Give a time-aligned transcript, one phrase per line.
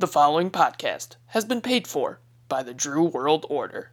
[0.00, 3.90] The following podcast has been paid for by the Drew World Order.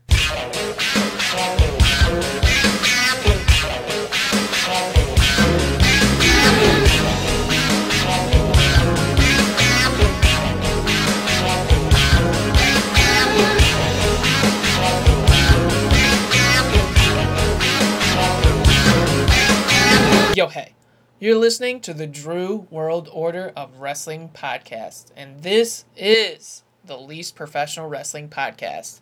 [20.36, 20.75] Yo, hey.
[21.18, 27.38] You're listening to the Drew World Order of Wrestling podcast, and this is the least
[27.38, 29.00] professional wrestling podcast.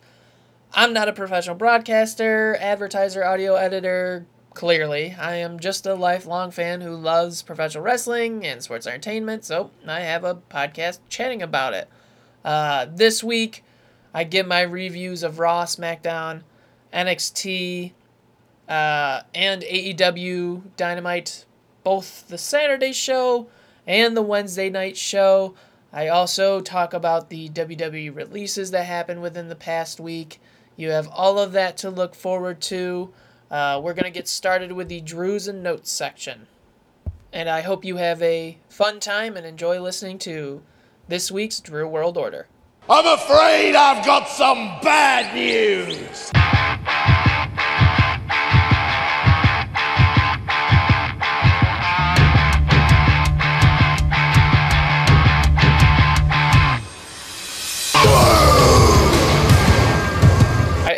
[0.76, 4.28] I'm not a professional broadcaster, advertiser, audio editor.
[4.54, 9.72] Clearly, I am just a lifelong fan who loves professional wrestling and sports entertainment, so
[9.88, 11.90] I have a podcast chatting about it.
[12.46, 13.64] Uh, this week,
[14.14, 16.44] I give my reviews of Raw, SmackDown,
[16.94, 17.94] NXT,
[18.70, 21.46] uh, and AEW Dynamite,
[21.84, 23.48] both the Saturday show
[23.86, 25.54] and the Wednesday night show.
[25.92, 30.40] I also talk about the WWE releases that happened within the past week.
[30.76, 33.14] You have all of that to look forward to.
[33.52, 36.48] Uh, we're going to get started with the Drews and Notes section.
[37.32, 40.64] And I hope you have a fun time and enjoy listening to
[41.08, 42.48] this week's Drew World Order.
[42.90, 46.32] I'm afraid I've got some bad news.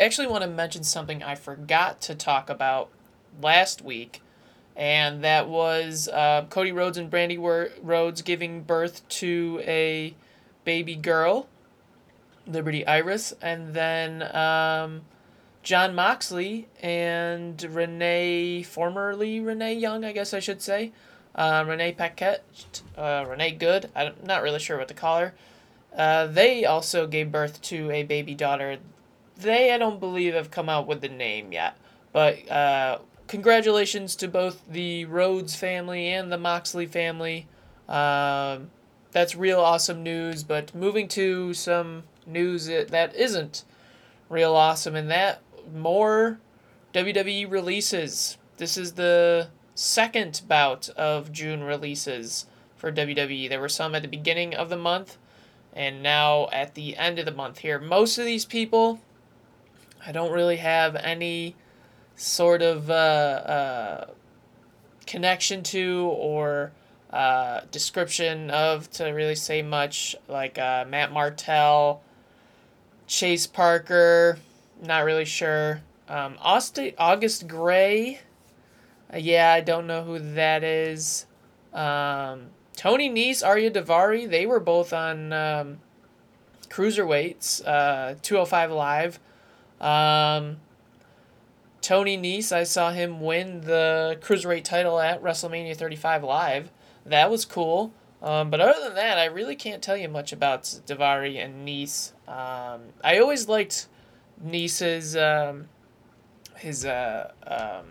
[0.06, 2.90] Actually want to mention something I forgot to talk about
[3.42, 4.22] last week,
[4.76, 7.40] and that was uh, Cody Rhodes and Brandi
[7.82, 10.14] Rhodes giving birth to a
[10.64, 11.48] baby girl,
[12.46, 15.02] Liberty Iris, and then um,
[15.64, 20.92] Jon Moxley and Renee, formerly Renee Young, I guess I should say,
[21.34, 22.44] uh, Renee Paquette,
[22.96, 25.34] uh, Renee Good, I'm not really sure what to call her.
[25.98, 28.78] Uh, they also gave birth to a baby daughter.
[29.38, 31.78] They, I don't believe, have come out with the name yet.
[32.14, 37.48] But uh, congratulations to both the Rhodes family and the Moxley family.
[37.90, 38.72] Um,
[39.12, 40.44] that's real awesome news.
[40.44, 43.64] But moving to some news that that isn't
[44.30, 45.42] real awesome, and that
[45.74, 46.40] more
[46.94, 48.38] WWE releases.
[48.58, 52.46] This is the second bout of June releases
[52.78, 53.50] for WWE.
[53.50, 55.18] There were some at the beginning of the month
[55.74, 57.80] and now at the end of the month here.
[57.80, 59.02] Most of these people,
[60.06, 61.56] I don't really have any
[62.16, 64.08] sort of uh, uh,
[65.06, 66.72] connection to or
[67.12, 70.16] uh, description of to really say much.
[70.28, 72.02] Like uh, Matt Martell,
[73.08, 74.38] Chase Parker,
[74.82, 75.82] not really sure.
[76.08, 78.20] Um, Aust- August Gray,
[79.14, 81.26] uh, yeah, I don't know who that is.
[81.74, 85.80] Um, Tony Nese, Ariya Daivari, they were both on um,
[86.70, 89.20] cruiserweights, uh, 205 Live.
[89.82, 90.58] Um,
[91.82, 96.72] Tony Nese, I saw him win the cruiserweight title at WrestleMania 35 Live.
[97.06, 97.94] That was cool.
[98.22, 102.14] Um, but other than that, I really can't tell you much about Daivari and Nese.
[102.28, 103.88] Um, I always liked
[104.44, 105.68] Nese's um,
[106.58, 107.86] his uh, um,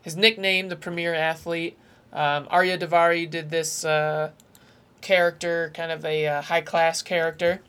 [0.00, 1.76] his nickname, the Premier Athlete.
[2.12, 4.30] Um, Ariya Daivari did this uh,
[5.00, 7.60] character, kind of a uh, high class character,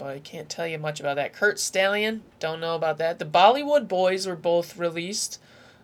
[0.00, 1.34] but I can't tell you much about that.
[1.34, 3.18] Curt Stallion, don't know about that.
[3.18, 5.38] The Bollywood Boys were both released.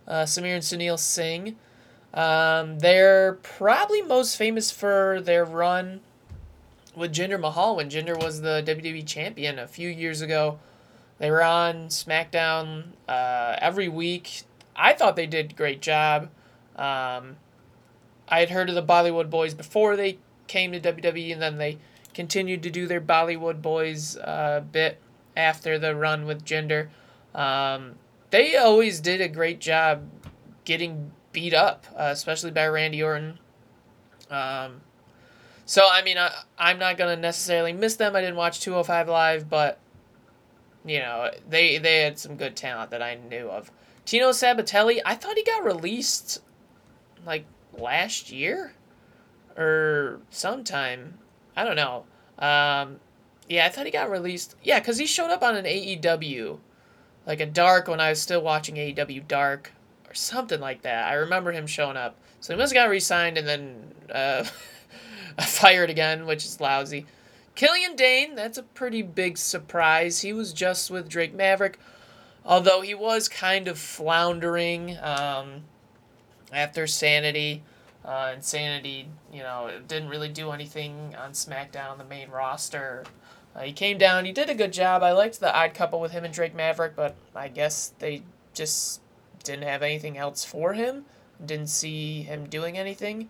[0.09, 1.57] Uh, Samir and Sunil Singh.
[2.15, 6.01] Um, they're probably most famous for their run
[6.95, 10.59] with Jinder Mahal when Jinder was the WWE champion a few years ago.
[11.19, 14.45] They were on SmackDown uh, every week.
[14.75, 16.31] I thought they did a great job.
[16.75, 17.37] Um,
[18.29, 20.17] I had heard of the Bollywood Boys before they
[20.47, 21.79] came to WWE, and then they
[22.17, 24.99] continued to do their Bollywood Boys uh, bit
[25.37, 26.89] after the run with Jinder.
[27.35, 27.97] Um,
[28.31, 30.09] they always did a great job
[30.65, 33.39] getting beat up, uh, especially by Randy Orton.
[34.31, 34.81] Um,
[35.67, 38.17] so I mean, I, I'm not gonna necessarily miss them.
[38.17, 39.79] I didn't watch 205 live, but
[40.87, 43.71] you know they they had some good talent that I knew of.
[44.07, 46.41] Tino Sabbatelli, I thought he got released
[47.27, 47.45] like
[47.77, 48.73] last year
[49.55, 51.19] or sometime.
[51.57, 52.05] I don't know.
[52.39, 53.01] Um,
[53.49, 54.57] yeah, I thought he got released.
[54.63, 56.59] Yeah, because he showed up on an AEW,
[57.27, 59.73] like a Dark when I was still watching AEW Dark
[60.09, 61.09] or something like that.
[61.09, 62.17] I remember him showing up.
[62.41, 64.45] So he must have got re signed and then uh,
[65.41, 67.07] fired again, which is lousy.
[67.55, 70.21] Killian Dain, that's a pretty big surprise.
[70.21, 71.79] He was just with Drake Maverick,
[72.45, 75.63] although he was kind of floundering um,
[76.53, 77.63] after Sanity.
[78.05, 83.05] Uh, Insanity, you know, didn't really do anything on SmackDown, on the main roster.
[83.55, 85.03] Uh, he came down, he did a good job.
[85.03, 88.23] I liked the odd couple with him and Drake Maverick, but I guess they
[88.55, 89.03] just
[89.45, 91.05] didn't have anything else for him.
[91.45, 93.29] Didn't see him doing anything.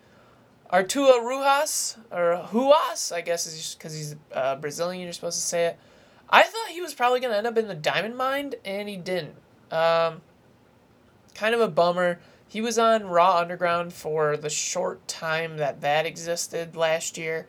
[0.73, 5.67] Arturo Ruas, or Huas, I guess, is because he's uh, Brazilian, you're supposed to say
[5.67, 5.79] it.
[6.31, 8.97] I thought he was probably going to end up in the Diamond Mine, and he
[8.97, 9.35] didn't.
[9.71, 10.23] Um,
[11.35, 12.19] kind of a bummer.
[12.49, 17.47] He was on Raw Underground for the short time that that existed last year.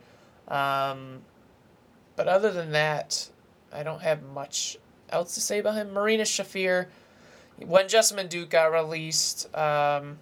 [0.48, 1.20] Um,
[2.16, 3.28] but other than that,
[3.72, 4.76] I don't have much
[5.10, 5.92] else to say about him.
[5.92, 6.86] Marina Shafir,
[7.58, 10.18] when Jessamyn Duke got released, um,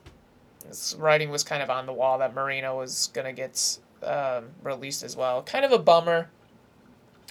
[0.68, 4.46] this writing was kind of on the wall that Marina was going to get um,
[4.62, 5.42] released as well.
[5.42, 6.28] Kind of a bummer.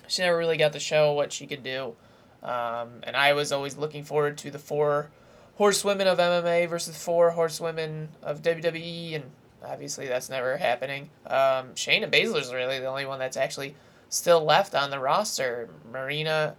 [0.07, 1.95] She never really got to show what she could do.
[2.43, 5.09] Um, and I was always looking forward to the four
[5.55, 9.25] horsewomen of MMA versus four horsewomen of WWE, and
[9.63, 11.09] obviously that's never happening.
[11.25, 13.75] Um, Shayna Baszler's really the only one that's actually
[14.09, 15.69] still left on the roster.
[15.91, 16.55] Marina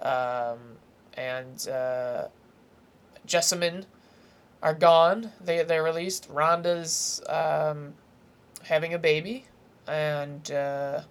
[0.00, 0.58] um,
[1.14, 2.28] and uh,
[3.26, 3.84] Jessamyn
[4.62, 5.32] are gone.
[5.40, 6.28] They they're released.
[6.30, 7.94] Ronda's um,
[8.62, 9.46] having a baby,
[9.88, 11.02] and uh,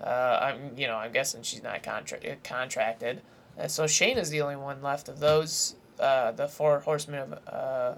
[0.00, 3.22] uh, I'm you know I'm guessing she's not contra- contracted.
[3.66, 7.94] So Shayna's the only one left of those uh, the four horsemen of uh,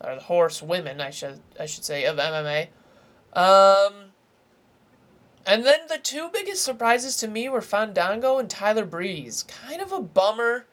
[0.00, 2.68] or the horse women I should I should say of MMA.
[3.32, 4.12] Um,
[5.46, 9.44] and then the two biggest surprises to me were Fandango and Tyler Breeze.
[9.44, 10.66] Kind of a bummer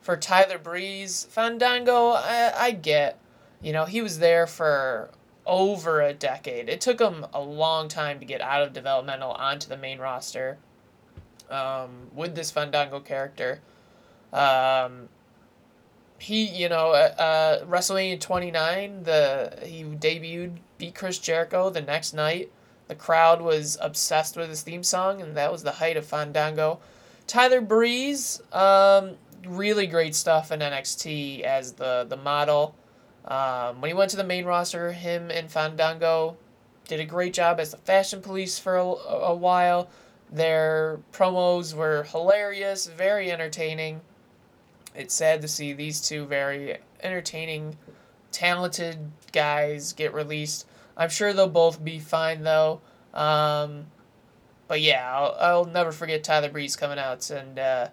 [0.00, 1.26] for Tyler Breeze.
[1.30, 3.18] Fandango, I, I get.
[3.62, 5.10] You know, he was there for
[5.46, 6.68] over a decade.
[6.68, 10.58] It took him a long time to get out of developmental onto the main roster
[11.50, 13.60] um, with this Fandango character.
[14.32, 15.08] Um,
[16.18, 22.12] he, you know, uh, uh, WrestleMania 29, the he debuted, beat Chris Jericho the next
[22.12, 22.50] night.
[22.88, 26.80] The crowd was obsessed with his theme song, and that was the height of Fandango.
[27.26, 29.16] Tyler Breeze, um,
[29.46, 32.74] really great stuff in NXT as the the model.
[33.26, 36.36] Um, when he went to the main roster, him and Fandango
[36.88, 39.88] did a great job as the fashion police for a, a while.
[40.32, 44.00] Their promos were hilarious, very entertaining.
[44.94, 47.76] It's sad to see these two very entertaining,
[48.32, 48.98] talented
[49.32, 50.66] guys get released.
[50.96, 52.80] I'm sure they'll both be fine though.
[53.14, 53.86] Um,
[54.66, 57.88] but yeah, I'll, I'll never forget Tyler Breeze coming out and uh,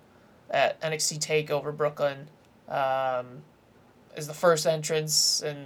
[0.50, 2.30] at NXT Takeover Brooklyn
[2.68, 3.44] um,
[4.16, 5.66] as the first entrance and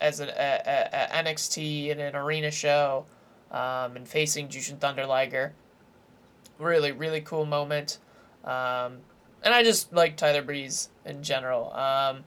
[0.00, 0.32] as an a,
[0.66, 3.06] a, a NXT in an arena show
[3.50, 5.52] um, and facing Jushin Thunder Liger.
[6.58, 7.98] Really, really cool moment.
[8.44, 8.98] Um,
[9.44, 11.66] and I just like Tyler Breeze in general.
[11.72, 12.24] Um,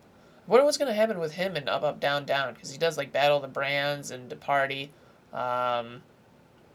[0.47, 2.97] I wonder what's gonna happen with him in Up Up Down Down because he does
[2.97, 4.91] like Battle the Brands and The Party,
[5.33, 6.03] um,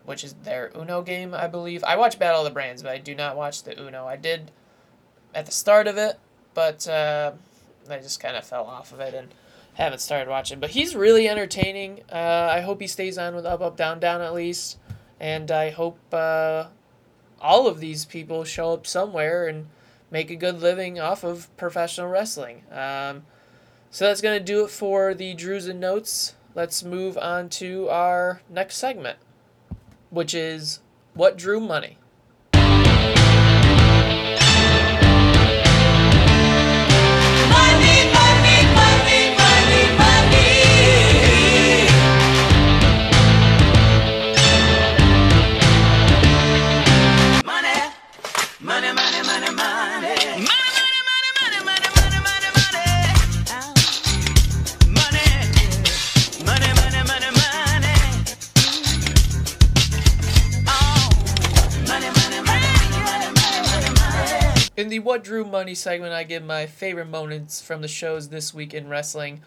[0.04, 1.82] which is their Uno game, I believe.
[1.84, 4.04] I watch Battle the Brands, but I do not watch the Uno.
[4.04, 4.50] I did
[5.34, 6.18] at the start of it,
[6.52, 7.32] but uh,
[7.88, 9.28] I just kind of fell off of it and
[9.74, 10.60] haven't started watching.
[10.60, 12.00] But he's really entertaining.
[12.12, 14.76] Uh, I hope he stays on with Up Up Down Down at least,
[15.18, 16.66] and I hope uh,
[17.40, 19.68] all of these people show up somewhere and
[20.12, 22.62] make a good living off of professional wrestling.
[22.70, 23.24] Um,
[23.90, 26.34] so that's going to do it for the Drews and Notes.
[26.54, 29.18] Let's move on to our next segment,
[30.10, 30.80] which is
[31.14, 31.96] What Drew Money.
[48.60, 49.21] Money, money,
[65.22, 69.40] Drew Money segment, I give my favorite moments from the shows this week in wrestling.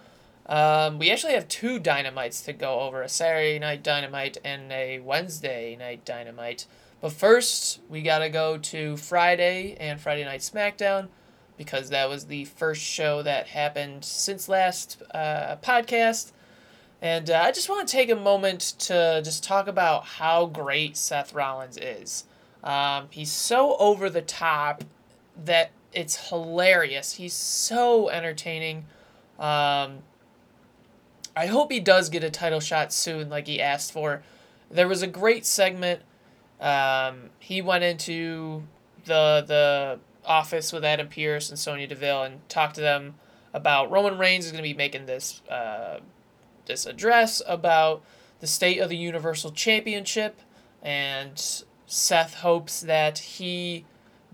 [0.45, 4.99] Um, we actually have two dynamites to go over a Saturday night dynamite and a
[4.99, 6.65] Wednesday night dynamite.
[7.01, 11.09] But first, we gotta go to Friday and Friday Night SmackDown
[11.57, 16.31] because that was the first show that happened since last uh, podcast.
[17.01, 20.95] And uh, I just want to take a moment to just talk about how great
[20.95, 22.25] Seth Rollins is.
[22.63, 24.83] Um, he's so over the top
[25.43, 27.13] that it's hilarious.
[27.13, 28.85] He's so entertaining.
[29.39, 29.99] Um,
[31.35, 34.23] I hope he does get a title shot soon, like he asked for.
[34.69, 36.01] There was a great segment.
[36.59, 38.63] Um, he went into
[39.05, 43.15] the the office with Adam Pearce and Sonya Deville and talked to them
[43.53, 45.99] about Roman Reigns is going to be making this uh,
[46.65, 48.03] this address about
[48.39, 50.41] the state of the Universal Championship,
[50.81, 53.85] and Seth hopes that he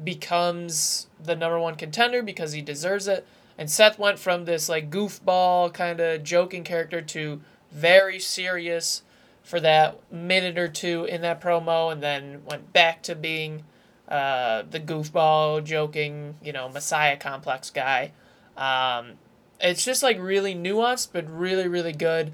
[0.03, 3.25] becomes the number one contender because he deserves it.
[3.57, 7.41] And Seth went from this like goofball kind of joking character to
[7.71, 9.03] very serious
[9.43, 13.63] for that minute or two in that promo, and then went back to being
[14.07, 18.11] uh, the goofball, joking, you know, Messiah complex guy.
[18.55, 19.13] Um,
[19.59, 22.33] it's just like really nuanced, but really, really good.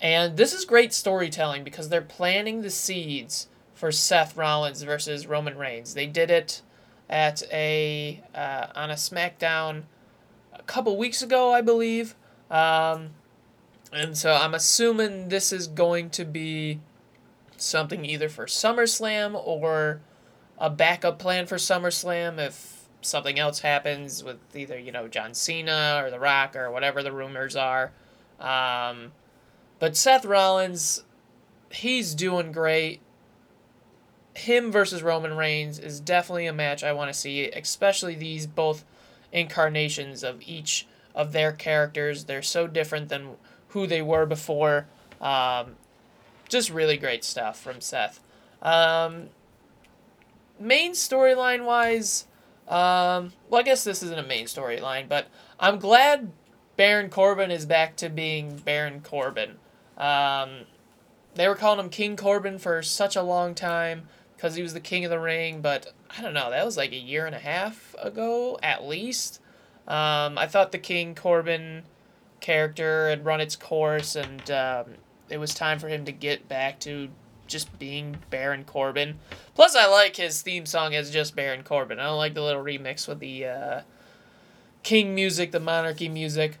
[0.00, 5.56] And this is great storytelling because they're planting the seeds for Seth Rollins versus Roman
[5.58, 5.94] Reigns.
[5.94, 6.62] They did it
[7.10, 9.82] at a uh, on a SmackDown
[10.54, 12.14] a couple weeks ago, I believe.
[12.50, 13.10] Um,
[13.92, 16.80] and so I'm assuming this is going to be
[17.56, 20.00] something either for SummerSlam or
[20.56, 26.02] a backup plan for SummerSlam if something else happens with either, you know, John Cena
[26.04, 27.92] or The Rock or whatever the rumors are.
[28.38, 29.12] Um,
[29.78, 31.02] but Seth Rollins,
[31.70, 33.00] he's doing great.
[34.34, 38.84] Him versus Roman Reigns is definitely a match I want to see, especially these both
[39.32, 42.24] incarnations of each of their characters.
[42.24, 43.36] They're so different than
[43.68, 44.86] who they were before.
[45.20, 45.76] Um,
[46.48, 48.20] just really great stuff from Seth.
[48.62, 49.28] Um,
[50.58, 52.26] main storyline wise,
[52.68, 55.26] um, well, I guess this isn't a main storyline, but
[55.58, 56.30] I'm glad
[56.76, 59.56] Baron Corbin is back to being Baron Corbin.
[59.98, 60.66] Um,
[61.34, 64.08] they were calling him King Corbin for such a long time
[64.40, 66.92] because he was the king of the ring, but I don't know, that was like
[66.92, 69.38] a year and a half ago at least.
[69.86, 71.82] Um, I thought the King Corbin
[72.40, 74.94] character had run its course, and um,
[75.28, 77.10] it was time for him to get back to
[77.48, 79.18] just being Baron Corbin.
[79.54, 81.98] Plus, I like his theme song as just Baron Corbin.
[81.98, 83.80] I don't like the little remix with the uh,
[84.82, 86.56] King music, the monarchy music.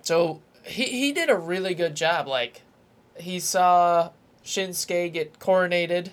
[0.00, 2.26] So he he did a really good job.
[2.26, 2.62] Like
[3.18, 6.12] he saw Shinsuke get coronated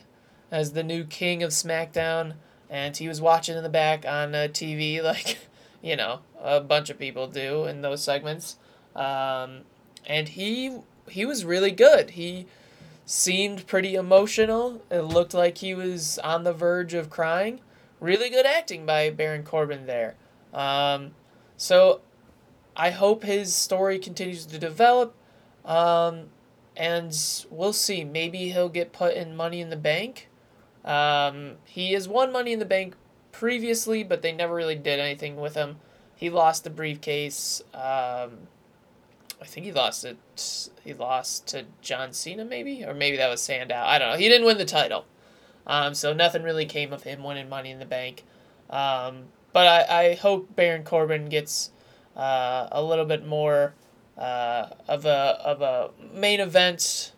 [0.52, 2.36] as the new king of SmackDown,
[2.70, 5.38] and he was watching in the back on uh, TV, like
[5.82, 8.58] you know a bunch of people do in those segments.
[8.96, 9.62] Um,
[10.06, 12.12] and he he was really good.
[12.12, 12.48] He
[13.06, 14.82] seemed pretty emotional.
[14.90, 17.60] It looked like he was on the verge of crying.
[18.00, 20.16] Really good acting by Baron Corbin there.
[20.54, 21.12] Um,
[21.58, 22.02] so
[22.76, 25.16] I hope his story continues to develop.
[25.64, 26.26] Um,
[26.76, 27.16] and
[27.50, 28.04] we'll see.
[28.04, 30.30] Maybe he'll get put in Money in the Bank.
[30.86, 32.96] Um, he has won Money in the Bank
[33.32, 35.78] previously, but they never really did anything with him.
[36.16, 37.62] He lost the briefcase.
[37.74, 38.48] Um,
[39.42, 40.70] I think he lost it.
[40.84, 43.76] He lost to John Cena, maybe, or maybe that was Sandow.
[43.76, 44.18] I don't know.
[44.18, 45.06] He didn't win the title,
[45.68, 48.24] um, so nothing really came of him winning Money in the Bank.
[48.70, 51.72] Um, but I, I hope Baron Corbin gets
[52.16, 53.74] uh, a little bit more
[54.18, 57.12] uh, of a of a main event.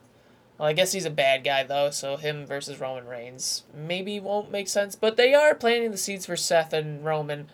[0.58, 4.52] Well, I guess he's a bad guy though, so him versus Roman Reigns maybe won't
[4.52, 4.96] make sense.
[4.96, 7.50] But they are planting the seeds for Seth and Roman,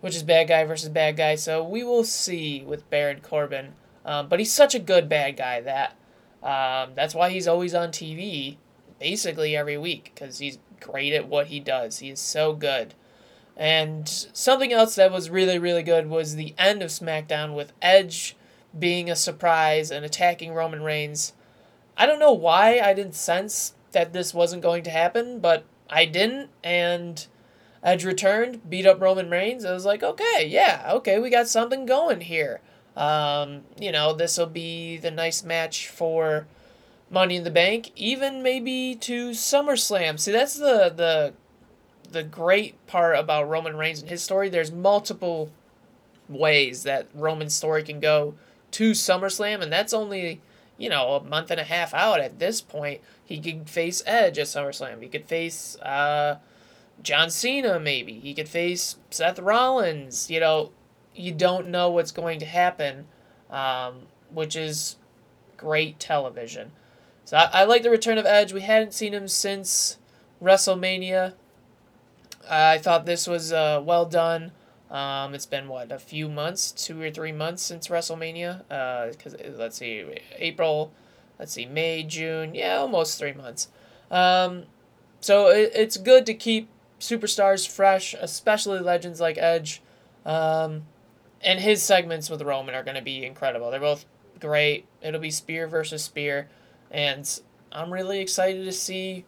[0.00, 1.34] which is bad guy versus bad guy.
[1.34, 3.72] So we will see with Baron Corbin.
[4.04, 5.96] Um, but he's such a good bad guy that
[6.42, 8.58] um, that's why he's always on TV
[9.00, 11.98] basically every week because he's great at what he does.
[11.98, 12.94] He is so good.
[13.56, 18.36] And something else that was really, really good was the end of SmackDown with Edge
[18.76, 21.33] being a surprise and attacking Roman Reigns.
[21.96, 26.04] I don't know why I didn't sense that this wasn't going to happen, but I
[26.04, 27.26] didn't, and
[27.82, 29.64] Edge returned, beat up Roman Reigns.
[29.64, 32.60] I was like, okay, yeah, okay, we got something going here.
[32.96, 36.46] Um, you know, this will be the nice match for
[37.10, 40.18] Money in the Bank, even maybe to SummerSlam.
[40.18, 41.34] See, that's the the
[42.10, 44.48] the great part about Roman Reigns and his story.
[44.48, 45.50] There's multiple
[46.28, 48.34] ways that Roman's story can go
[48.72, 50.40] to SummerSlam, and that's only
[50.78, 53.00] you know a month and a half out at this point.
[53.24, 55.02] He could face Edge at SummerSlam.
[55.02, 56.38] He could face uh,
[57.02, 58.14] John Cena, maybe.
[58.20, 60.30] He could face Seth Rollins.
[60.30, 60.72] You know,
[61.14, 63.06] you don't know what's going to happen,
[63.50, 64.96] um, which is
[65.56, 66.72] great television.
[67.24, 68.52] So I, I like the return of Edge.
[68.52, 69.98] We hadn't seen him since
[70.42, 71.34] WrestleMania.
[72.48, 74.52] I thought this was uh, well done.
[74.94, 78.60] Um, it's been what a few months, two or three months since WrestleMania.
[79.10, 80.04] Because uh, let's see,
[80.36, 80.92] April,
[81.36, 83.68] let's see, May, June, yeah, almost three months.
[84.08, 84.66] Um,
[85.20, 86.68] so it, it's good to keep
[87.00, 89.82] superstars fresh, especially legends like Edge.
[90.24, 90.84] Um,
[91.40, 93.72] and his segments with Roman are going to be incredible.
[93.72, 94.04] They're both
[94.38, 94.86] great.
[95.02, 96.48] It'll be spear versus spear,
[96.92, 97.40] and
[97.72, 99.24] I'm really excited to see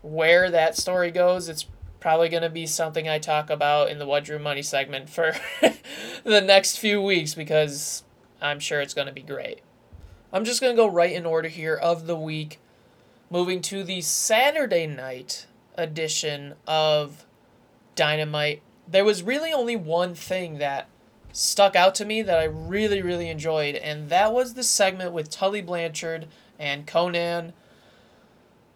[0.00, 1.50] where that story goes.
[1.50, 1.66] It's
[2.04, 5.34] probably going to be something I talk about in the What Drew Money segment for
[6.22, 8.04] the next few weeks because
[8.42, 9.62] I'm sure it's going to be great.
[10.30, 12.60] I'm just going to go right in order here of the week,
[13.30, 15.46] moving to the Saturday night
[15.78, 17.24] edition of
[17.96, 18.60] Dynamite.
[18.86, 20.90] There was really only one thing that
[21.32, 25.30] stuck out to me that I really, really enjoyed, and that was the segment with
[25.30, 26.26] Tully Blanchard
[26.58, 27.54] and Konnan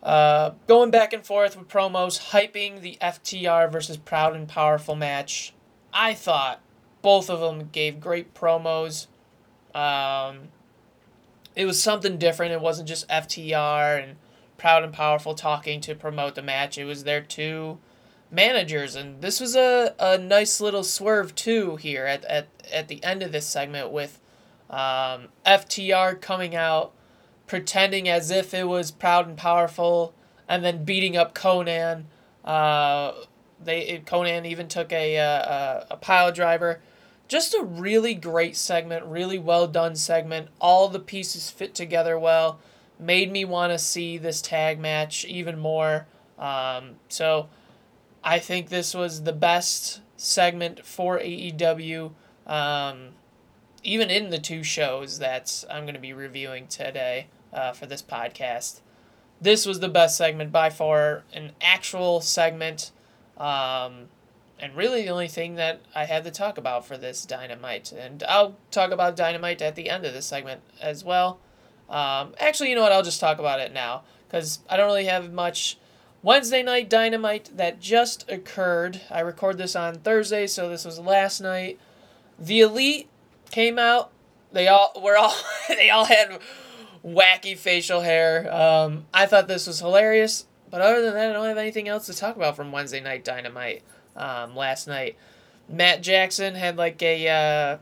[0.03, 5.55] uh, going back and forth with promos, hyping the FTR versus Proud and Powerful match.
[5.93, 6.61] I thought
[7.03, 9.07] both of them gave great promos.
[9.75, 10.49] Um,
[11.57, 12.53] it was something different.
[12.53, 14.17] It wasn't just FTR and
[14.57, 16.79] Proud and Powerful talking to promote the match.
[16.79, 17.79] It was their two
[18.31, 23.03] managers, and this was a, a nice little swerve too here at, at, at the
[23.03, 24.21] end of this segment with
[24.71, 26.93] um, FTR coming out
[27.49, 30.15] pretending as if it was proud and powerful,
[30.49, 32.05] and then beating up Konnan.
[32.45, 33.13] Uh,
[33.63, 36.81] they Konnan even took a, a a pile driver.
[37.27, 40.49] Just a really great segment, really well done segment.
[40.61, 42.61] All the pieces fit together well.
[42.99, 46.07] Made me want to see this tag match even more.
[46.39, 47.49] Um, so,
[48.25, 52.13] I think this was the best segment for AEW.
[52.47, 53.09] Um,
[53.85, 58.03] even in the two shows that I'm going to be reviewing today uh, for this
[58.03, 58.81] podcast.
[59.41, 62.91] This was the best segment by far, an actual segment,
[63.37, 64.09] um,
[64.59, 67.93] and really the only thing that I had to talk about for this Dynamite.
[67.93, 71.39] And I'll talk about Dynamite at the end of this segment as well.
[71.89, 72.93] Um, actually, you know what?
[72.93, 75.79] I'll just talk about it now because I don't really have much.
[76.21, 79.01] Wednesday night Dynamite that just occurred.
[79.09, 81.79] I record this on Thursday, so this was last night.
[82.39, 83.09] The Elite
[83.53, 84.11] came out.
[84.53, 85.35] They all were all
[85.69, 86.41] they all had
[87.15, 88.53] wacky facial hair.
[88.55, 92.07] Um, I thought this was hilarious, but other than that, I don't have anything else
[92.07, 93.83] to talk about from Wednesday Night Dynamite
[94.17, 95.17] um, last night.
[95.69, 97.79] Matt Jackson had like a uh,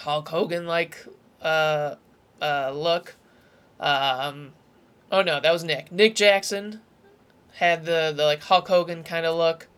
[0.00, 1.04] Hulk Hogan like
[1.42, 1.96] uh,
[2.40, 3.16] uh, look.
[3.78, 4.52] Um,
[5.10, 5.90] oh no, that was Nick.
[5.90, 6.80] Nick Jackson
[7.54, 9.68] had the, the like Hulk Hogan kind of look.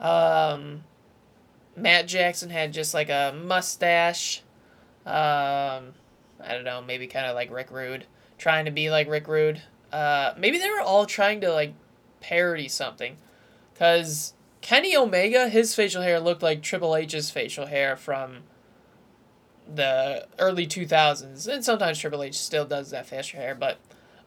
[0.00, 0.84] Um,
[1.76, 4.42] Matt Jackson had just like a mustache.
[5.06, 5.94] Um,
[6.44, 8.06] I don't know, maybe kind of like Rick Rude,
[8.38, 9.62] trying to be like Rick Rude.
[9.92, 11.74] Uh, maybe they were all trying to like
[12.20, 13.16] parody something,
[13.72, 18.42] because Kenny Omega, his facial hair looked like Triple H's facial hair from
[19.72, 23.78] the early 2000s, and sometimes Triple H still does that facial hair, but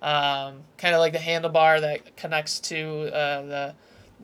[0.02, 3.76] um, kind of like the handlebar that connects to uh, the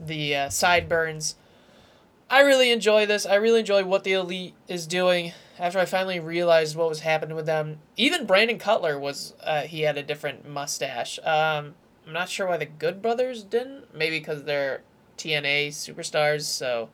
[0.06, 1.36] the uh, sideburns.
[2.30, 3.26] I really enjoy this.
[3.26, 7.36] I really enjoy what the Elite is doing after I finally realized what was happening
[7.36, 7.80] with them.
[7.98, 11.20] Even Brandon Cutler was uh, he had a different mustache.
[11.20, 11.76] Um,
[12.08, 13.94] I'm not sure why the Good Brothers didn't.
[13.94, 14.82] Maybe because they're
[15.18, 16.90] TNA superstars, so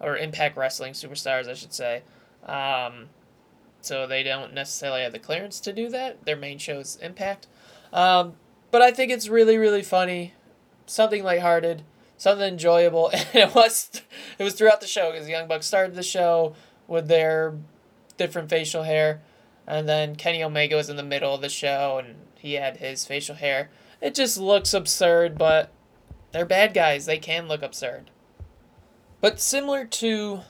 [0.00, 2.02] or Impact Wrestling superstars, I should say.
[2.46, 3.08] Um,
[3.80, 6.24] so they don't necessarily have the clearance to do that.
[6.24, 7.48] Their main show is Impact.
[7.92, 8.34] Um,
[8.70, 10.34] but I think it's really really funny,
[10.86, 11.82] something lighthearted
[12.16, 13.90] something enjoyable, and it was
[14.38, 16.54] it was throughout the show because Young Bucks started the show
[16.86, 17.54] with their
[18.16, 19.22] different facial hair,
[19.66, 23.06] and then Kenny Omega was in the middle of the show and he had his
[23.06, 23.70] facial hair.
[24.00, 25.72] It just looks absurd, but
[26.32, 27.06] they're bad guys.
[27.06, 28.10] They can look absurd.
[29.20, 30.40] But similar to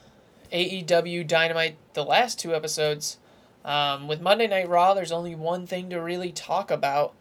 [0.53, 3.19] AEW Dynamite, the last two episodes,
[3.65, 7.15] um, with Monday Night Raw, there's only one thing to really talk about,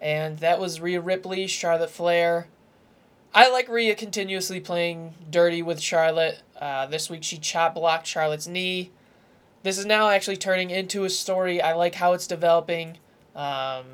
[0.00, 2.48] and that was Rhea Ripley, Charlotte Flair,
[3.36, 6.40] I like Rhea continuously playing dirty with Charlotte.
[6.56, 8.92] Uh, this week she chop blocked Charlotte's knee.
[9.64, 11.62] This is now actually turning into a story.
[11.62, 12.98] I like how it's developing.
[13.34, 13.86] Um,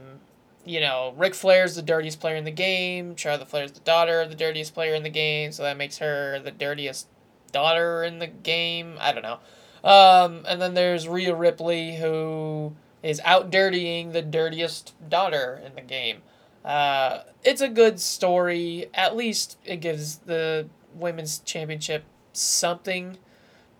[0.64, 3.14] you know, Ric Flair's the dirtiest player in the game.
[3.14, 6.40] Charlotte Flair's the daughter of the dirtiest player in the game, so that makes her
[6.40, 7.06] the dirtiest
[7.52, 8.96] daughter in the game.
[8.98, 9.38] I don't know.
[9.88, 15.82] Um, and then there's Rhea Ripley, who is out dirtying the dirtiest daughter in the
[15.82, 16.22] game.
[16.64, 18.86] Uh, it's a good story.
[18.92, 22.02] At least it gives the women's championship
[22.32, 23.18] something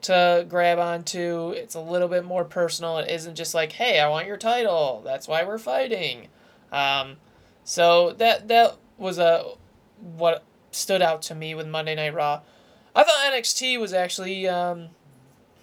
[0.02, 1.50] to grab onto.
[1.50, 2.98] It's a little bit more personal.
[2.98, 5.02] It isn't just like, "Hey, I want your title.
[5.04, 6.28] That's why we're fighting."
[6.72, 7.16] Um,
[7.64, 9.44] so that that was a
[10.00, 12.40] what stood out to me with Monday Night Raw.
[12.94, 14.88] I thought NXT was actually um,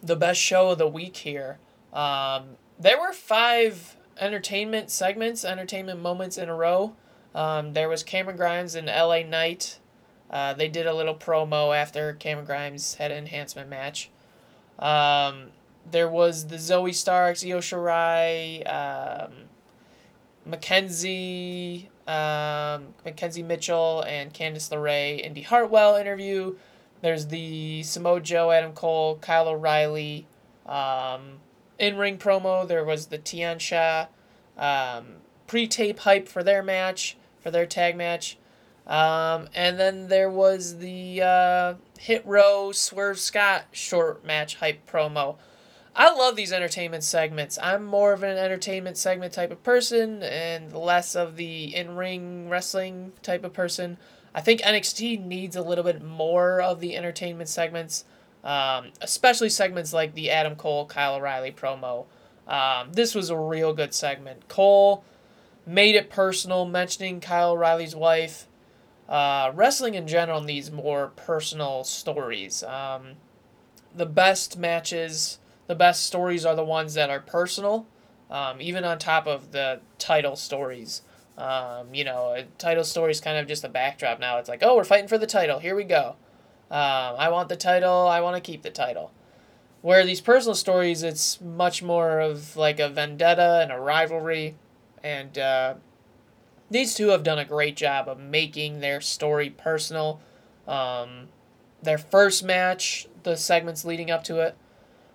[0.02, 1.60] the best show of the week here.
[1.94, 6.96] Um, there were five entertainment segments, entertainment moments in a row.
[7.36, 9.80] Um, there was Cameron Grimes and LA Knight.
[10.30, 14.10] Uh, they did a little promo after Cameron Grimes had an enhancement match.
[14.80, 15.48] Um,
[15.90, 19.32] there was the Zoey Starks, Io Shirai, um,
[20.46, 26.56] Mackenzie, um, Mackenzie Mitchell, and Candice LeRae, Indi Hartwell interview.
[27.02, 30.26] There's the Samoa Joe, Adam Cole, Kyle O'Reilly
[30.66, 31.40] um,
[31.78, 32.68] in ring promo.
[32.68, 34.08] There was the Tian Sha
[34.58, 38.38] um, pre-tape hype for their match, for their tag match.
[38.88, 45.38] Um, and then there was the uh, Hit Row Swerve Scott short match hype promo.
[45.96, 47.58] I love these entertainment segments.
[47.62, 52.50] I'm more of an entertainment segment type of person and less of the in ring
[52.50, 53.98] wrestling type of person.
[54.36, 58.06] I think NXT needs a little bit more of the entertainment segments,
[58.44, 62.06] um, especially segments like the Adam Cole Kyle O'Reilly promo.
[62.48, 64.48] Um, this was a real good segment.
[64.48, 65.04] Cole
[65.66, 68.47] made it personal, mentioning Kyle O'Reilly's wife.
[69.08, 72.64] Uh, wrestling in general needs more personal stories.
[72.64, 73.14] Um,
[73.96, 77.88] the best matches, the best stories are the ones that are personal,
[78.30, 81.02] um, even on top of the title stories.
[81.38, 84.40] Um, you know, a title story is kind of just a backdrop now.
[84.40, 85.60] It's like, oh, we're fighting for the title.
[85.60, 86.16] Here we go.
[86.70, 88.08] Um, I want the title.
[88.08, 89.12] I want to keep the title.
[89.82, 94.56] Where these personal stories, it's much more of like a vendetta and a rivalry.
[95.04, 95.76] And uh,
[96.70, 100.20] these two have done a great job of making their story personal.
[100.68, 101.30] Um,
[101.82, 104.58] their first match, the segments leading up to it,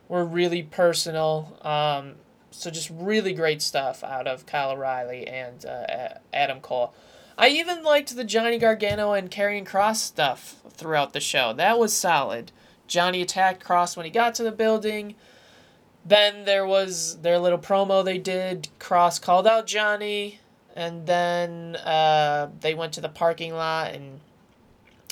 [0.09, 1.59] were really personal.
[1.63, 2.15] Um,
[2.51, 6.95] so just really great stuff out of Kyle O'Reilly and uh, Adam Cole.
[7.37, 11.53] I even liked the Johnny Gargano and Karrion Kross stuff throughout the show.
[11.53, 12.53] That was solid.
[12.87, 15.15] Johnny attacked Kross when he got to the building.
[16.05, 18.69] Then there was their little promo they did.
[18.79, 20.41] Kross called out Johnny,
[20.75, 24.21] and then uh, they went to the parking lot, and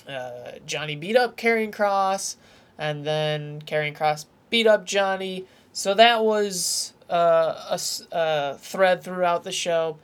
[0.08, 2.36] uh, Johnny beat up Karrion Kross,
[2.78, 5.46] and then Karrion Kross beat up Johnny.
[5.72, 7.80] So that was uh, a,
[8.12, 9.98] a thread throughout the show.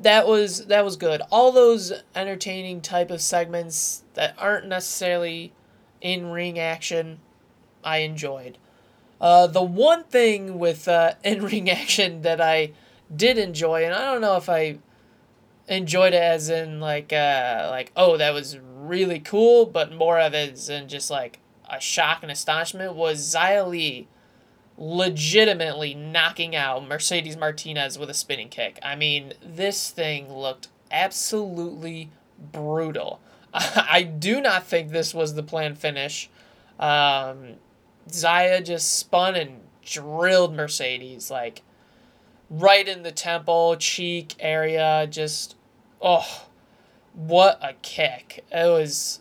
[0.00, 1.22] That was that was good.
[1.30, 5.52] All those entertaining type of segments that aren't necessarily
[6.00, 7.18] in ring action,
[7.82, 8.58] I enjoyed.
[9.20, 12.72] Uh, the one thing with uh, in ring action that I
[13.14, 14.78] did enjoy, and I don't know if I
[15.66, 20.34] enjoyed it as in like uh, like oh that was really cool, but more of
[20.34, 24.08] it in just like a shock and astonishment was Li
[24.78, 28.78] legitimately knocking out Mercedes Martinez with a spinning kick.
[28.82, 32.10] I mean, this thing looked absolutely
[32.52, 33.20] brutal.
[33.52, 36.30] I do not think this was the planned finish.
[36.78, 37.56] Um,
[38.08, 41.62] Xia just spun and drilled Mercedes like
[42.50, 45.06] right in the temple cheek area.
[45.08, 45.56] Just
[46.00, 46.46] oh,
[47.14, 48.44] what a kick!
[48.50, 49.20] It was,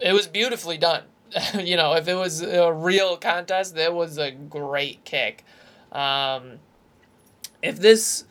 [0.00, 1.04] it was beautifully done.
[1.58, 5.44] you know, if it was a real contest, that was a great kick.
[5.92, 6.58] Um,
[7.62, 8.24] if this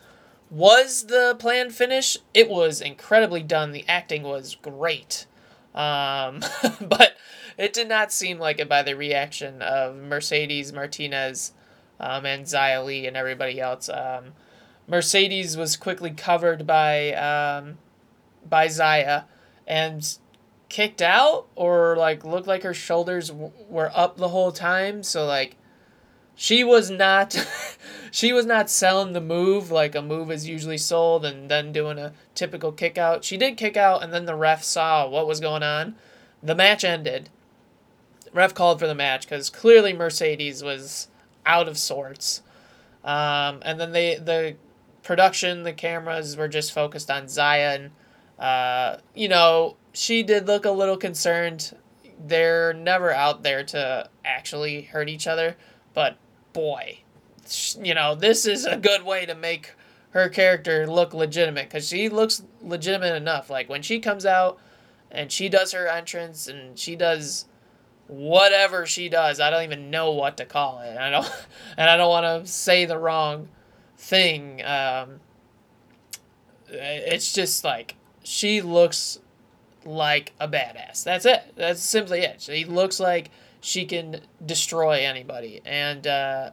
[0.50, 3.72] was the planned finish, it was incredibly done.
[3.72, 5.26] The acting was great.
[5.74, 6.40] Um,
[6.80, 7.16] but
[7.58, 11.52] it did not seem like it by the reaction of Mercedes Martinez
[12.00, 13.88] um, and Xia Li and everybody else.
[13.88, 14.32] Um,
[14.88, 17.78] Mercedes was quickly covered by um,
[18.48, 19.24] by Xia
[19.66, 20.18] and
[20.68, 25.02] kicked out or like looked like her shoulders w- were up the whole time.
[25.02, 25.56] So like
[26.34, 27.46] she was not
[28.10, 31.98] she was not selling the move like a move is usually sold and then doing
[31.98, 33.24] a typical kick out.
[33.24, 35.96] She did kick out and then the ref saw what was going on.
[36.42, 37.30] The match ended.
[38.32, 41.08] Ref called for the match because clearly mercedes was
[41.46, 42.42] out of sorts
[43.04, 44.56] um, and then they the
[45.02, 47.90] production the cameras were just focused on and
[48.38, 51.74] uh, you know she did look a little concerned.
[52.18, 55.56] They're never out there to actually hurt each other,
[55.94, 56.18] but
[56.52, 57.00] boy,
[57.82, 59.72] you know, this is a good way to make
[60.10, 63.48] her character look legitimate because she looks legitimate enough.
[63.48, 64.58] Like when she comes out
[65.10, 67.46] and she does her entrance and she does
[68.08, 70.96] whatever she does, I don't even know what to call it.
[70.96, 71.30] I don't,
[71.76, 73.48] and I don't want to say the wrong
[73.96, 74.64] thing.
[74.64, 75.20] Um,
[76.68, 79.18] it's just like she looks
[79.84, 81.04] like a badass.
[81.04, 81.52] That's it.
[81.56, 82.42] That's simply it.
[82.42, 86.50] She looks like she can destroy anybody, and uh,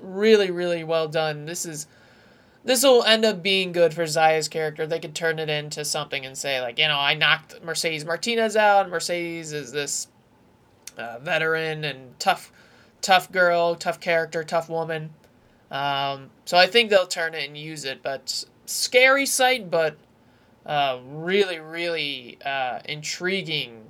[0.00, 1.46] really, really well done.
[1.46, 1.86] This is
[2.64, 4.86] this will end up being good for Xia's character.
[4.86, 8.56] They could turn it into something and say like, you know, I knocked Mercedes Martinez
[8.56, 8.88] out.
[8.88, 10.06] Mercedes is this
[10.98, 12.52] uh, veteran and tough,
[13.00, 15.10] tough girl, tough character, tough woman.
[15.70, 18.02] Um, so I think they'll turn it and use it.
[18.02, 19.96] But scary sight, but
[20.66, 23.84] uh, really, really uh, intriguing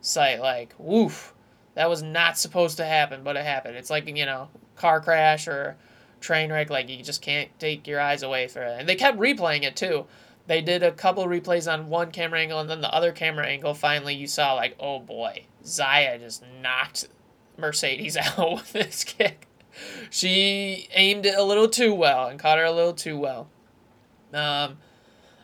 [0.00, 0.40] sight.
[0.40, 1.34] Like, woof,
[1.74, 3.76] that was not supposed to happen, but it happened.
[3.76, 5.76] It's like, you know, car crash or
[6.20, 6.70] train wreck.
[6.70, 8.80] Like, you just can't take your eyes away from it.
[8.80, 10.06] And they kept replaying it, too.
[10.46, 13.74] They did a couple replays on one camera angle, and then the other camera angle,
[13.74, 17.08] finally, you saw, like, oh boy, Xia just knocked
[17.56, 19.46] Mercedes out with this kick.
[20.10, 23.48] She aimed it a little too well and caught her a little too well.
[24.32, 24.78] Um,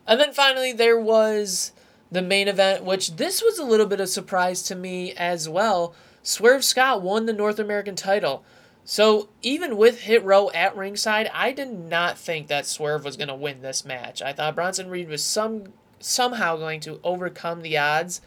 [0.06, 1.72] and then finally, there was
[2.10, 5.94] the main event, which this was a little bit of surprise to me as well.
[6.22, 8.44] Swerve Scott won the North American title.
[8.84, 13.28] So even with Hit Row at ringside, I did not think that Swerve was going
[13.28, 14.20] to win this match.
[14.20, 18.20] I thought Bronson Reed was some somehow going to overcome the odds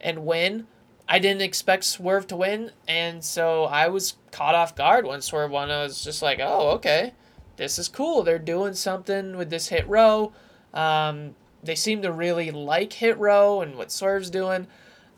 [0.00, 0.66] and win.
[1.08, 5.50] I didn't expect Swerve to win, and so I was caught off guard when Swerve
[5.50, 5.70] won.
[5.70, 7.12] I was just like, oh, okay,
[7.56, 8.22] this is cool.
[8.22, 10.32] They're doing something with this Hit Row.
[10.72, 14.66] Um, they seem to really like Hit Row and what Swerve's doing.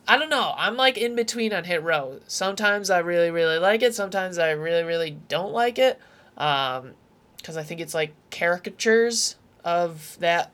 [0.09, 0.55] I don't know.
[0.57, 2.21] I'm like in between on Hit Row.
[2.27, 3.95] Sometimes I really, really like it.
[3.95, 5.99] Sometimes I really, really don't like it.
[6.37, 6.93] Um,
[7.37, 10.53] because I think it's like caricatures of that,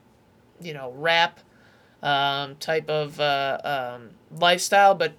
[0.60, 1.40] you know, rap
[2.02, 4.94] um, type of uh, um, lifestyle.
[4.94, 5.14] But,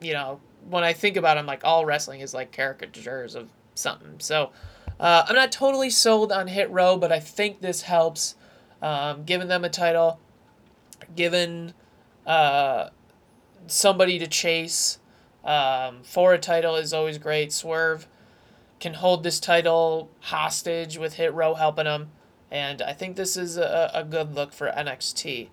[0.00, 3.48] you know, when I think about it, I'm like, all wrestling is like caricatures of
[3.74, 4.16] something.
[4.18, 4.50] So
[5.00, 8.34] uh, I'm not totally sold on Hit Row, but I think this helps.
[8.80, 10.20] Um, giving them a title,
[11.16, 11.74] given
[12.24, 12.90] uh,
[13.66, 15.00] somebody to chase
[15.44, 17.52] um, for a title is always great.
[17.52, 18.06] Swerve
[18.78, 22.10] can hold this title hostage with Hit Row helping him,
[22.50, 25.48] and I think this is a, a good look for NXT.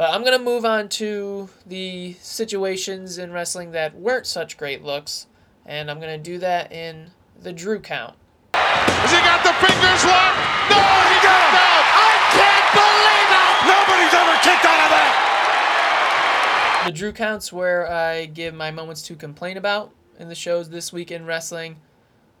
[0.00, 4.82] But I'm going to move on to the situations in wrestling that weren't such great
[4.82, 5.26] looks,
[5.66, 8.14] and I'm going to do that in the Drew count.
[8.54, 10.40] Has he got the fingers locked?
[10.72, 11.84] No, he got him.
[12.00, 13.56] I can't believe it.
[13.68, 16.82] Nobody's ever kicked out of that.
[16.86, 20.94] the Drew counts where I give my moments to complain about in the shows this
[20.94, 21.76] week in wrestling.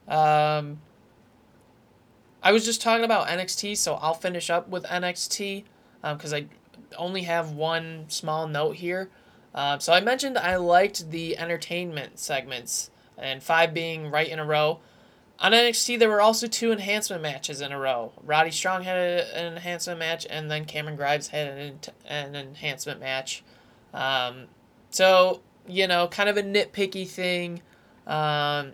[0.08, 0.80] Um,
[2.42, 5.64] I was just talking about NXT, so I'll finish up with NXT
[6.02, 6.46] because I
[6.96, 9.10] only have one small note here.
[9.54, 14.44] Uh, so I mentioned I liked the entertainment segments, and five being right in a
[14.44, 14.80] row.
[15.40, 18.12] On NXT, there were also two enhancement matches in a row.
[18.22, 18.96] Roddy Strong had
[19.34, 23.42] an enhancement match, and then Cameron Grimes had an, an enhancement match.
[23.94, 24.46] Um,
[24.90, 27.62] so you know, kind of a nitpicky thing.
[28.06, 28.72] Um,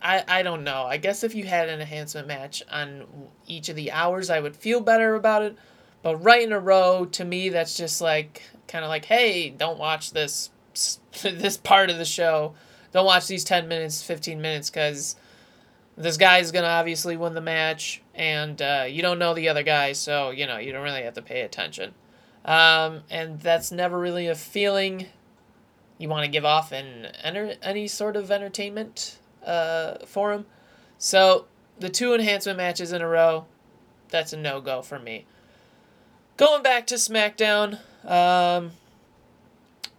[0.00, 0.84] I I don't know.
[0.84, 3.06] I guess if you had an enhancement match on
[3.46, 5.56] each of the hours, I would feel better about it.
[6.04, 9.78] But right in a row, to me, that's just like kind of like, hey, don't
[9.78, 10.50] watch this
[11.22, 12.54] this part of the show.
[12.92, 15.16] Don't watch these ten minutes, fifteen minutes, because
[15.96, 19.62] this guy is gonna obviously win the match, and uh, you don't know the other
[19.62, 21.94] guy, so you know you don't really have to pay attention.
[22.44, 25.06] Um, and that's never really a feeling
[25.96, 30.44] you want to give off in enter- any sort of entertainment uh, forum.
[30.98, 31.46] So
[31.78, 33.46] the two enhancement matches in a row,
[34.10, 35.24] that's a no go for me.
[36.36, 38.72] Going back to SmackDown, um,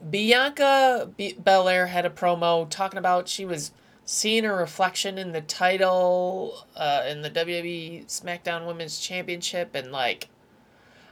[0.10, 3.72] Bianca B- Belair had a promo talking about she was
[4.04, 10.28] seeing her reflection in the title uh, in the WWE SmackDown Women's Championship, and like,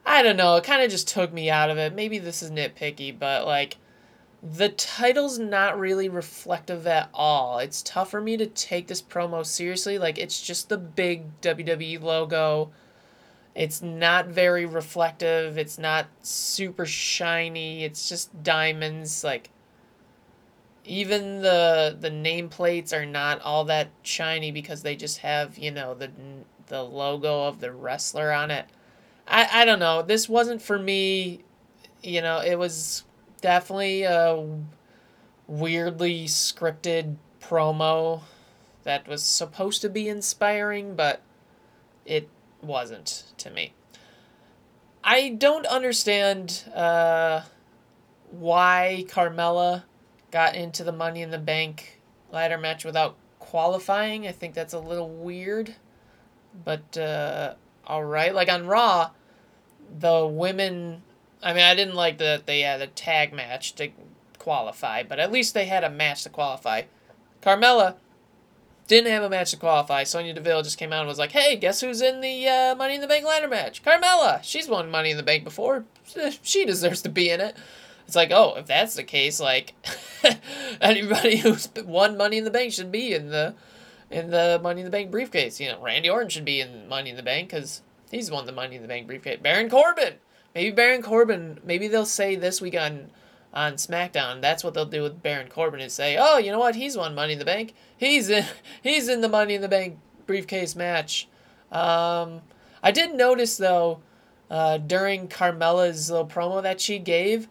[0.06, 1.96] I don't know, it kind of just took me out of it.
[1.96, 3.78] Maybe this is nitpicky, but like,
[4.44, 7.60] the title's not really reflective at all.
[7.60, 9.98] It's tough for me to take this promo seriously.
[9.98, 12.72] Like, it's just the big WWE logo.
[13.56, 15.58] It's not very reflective.
[15.58, 17.84] It's not super shiny.
[17.84, 19.24] It's just diamonds.
[19.24, 19.50] Like,
[20.86, 25.94] even the the nameplates are not all that shiny because they just have you know
[25.94, 26.12] the
[26.68, 28.66] the logo of the wrestler on it.
[29.28, 30.02] I I don't know.
[30.02, 31.44] This wasn't for me.
[32.02, 33.04] You know, it was
[33.42, 34.46] definitely a
[35.48, 38.22] weirdly scripted promo
[38.84, 41.22] that was supposed to be inspiring, but
[42.06, 42.28] it
[42.64, 43.74] wasn't to me.
[45.04, 47.42] I don't understand uh,
[48.32, 49.84] why Carmella
[50.32, 52.00] got into the Money in the Bank
[52.32, 54.28] ladder match without qualifying.
[54.28, 55.76] I think that's a little weird,
[56.64, 58.34] but uh, all right.
[58.34, 59.12] Like on Raw,
[60.00, 61.04] the women.
[61.42, 63.90] I mean, I didn't like that they had a tag match to
[64.40, 66.84] qualify, but at least they had a match to qualify.
[67.42, 67.96] Carmella
[68.88, 70.04] didn't have a match to qualify.
[70.04, 72.96] Sonya Deville just came out and was like, "Hey, guess who's in the uh, Money
[72.96, 73.84] in the Bank ladder match?
[73.84, 74.44] Carmella.
[74.44, 75.86] She's won Money in the Bank before.
[76.42, 77.56] She deserves to be in it."
[78.06, 79.74] It's like, oh, if that's the case, like
[80.82, 83.56] anybody who's won Money in the Bank should be in the
[84.12, 85.60] in the Money in the Bank briefcase.
[85.60, 88.52] You know, Randy Orton should be in Money in the Bank because he's won the
[88.52, 89.40] Money in the Bank briefcase.
[89.42, 90.16] Baron Corbin,
[90.54, 91.60] maybe Baron Corbin.
[91.64, 93.10] Maybe they'll say this week on
[93.54, 94.42] on SmackDown.
[94.42, 96.76] That's what they'll do with Baron Corbin is say, oh, you know what?
[96.76, 97.74] He's won Money in the Bank.
[97.96, 98.46] He's in
[98.84, 101.28] he's in the Money in the Bank briefcase match.
[101.72, 102.42] Um,
[102.82, 104.02] I did notice though,
[104.50, 107.48] uh, during Carmella's little promo that she gave,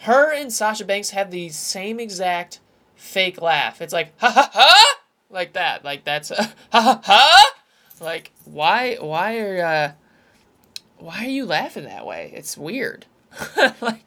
[0.00, 2.60] her and Sasha Banks had the same exact
[2.96, 3.80] fake laugh.
[3.80, 4.98] It's like ha ha ha,
[5.30, 5.84] like that.
[5.84, 7.54] Like that's ha ha ha.
[8.00, 9.92] Like why why are uh,
[10.98, 12.32] why are you laughing that way?
[12.34, 13.06] It's weird.
[13.80, 14.04] like,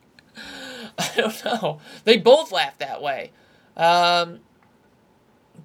[0.99, 1.79] I don't know.
[2.03, 3.31] They both laugh that way.
[3.75, 4.39] Um,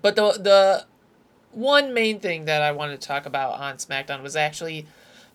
[0.01, 0.87] but the the
[1.53, 4.87] one main thing that I wanted to talk about on SmackDown was actually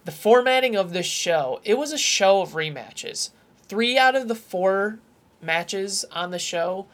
[0.05, 1.59] the formatting of this show.
[1.63, 3.31] It was a show of rematches.
[3.67, 4.99] Three out of the four
[5.41, 6.87] matches on the show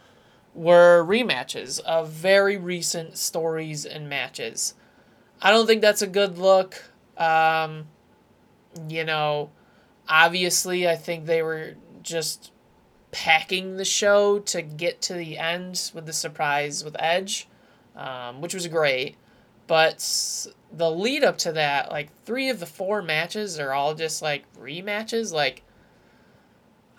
[0.53, 4.73] were rematches of very recent stories and matches.
[5.41, 6.83] I don't think that's a good look.
[7.17, 7.87] Um,
[8.87, 9.49] you know,
[10.07, 12.52] obviously, I think they were just
[13.13, 17.47] packing the show to get to the end with the surprise with Edge,
[17.95, 19.15] um, which was great.
[19.67, 24.21] But the lead up to that, like three of the four matches are all just
[24.21, 25.31] like rematches.
[25.31, 25.61] Like,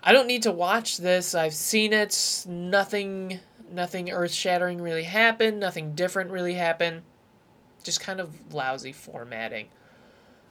[0.01, 1.35] I don't need to watch this.
[1.35, 2.45] I've seen it.
[2.47, 3.39] Nothing,
[3.71, 5.59] nothing earth shattering really happened.
[5.59, 7.03] Nothing different really happened.
[7.83, 9.67] Just kind of lousy formatting.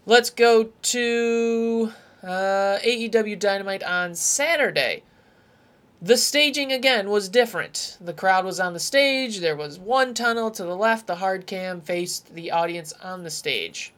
[0.07, 5.03] Let's go to uh, AEW Dynamite on Saturday.
[6.02, 7.96] The staging again was different.
[8.00, 9.40] The crowd was on the stage.
[9.40, 11.07] There was one tunnel to the left.
[11.07, 13.92] The hard cam faced the audience on the stage.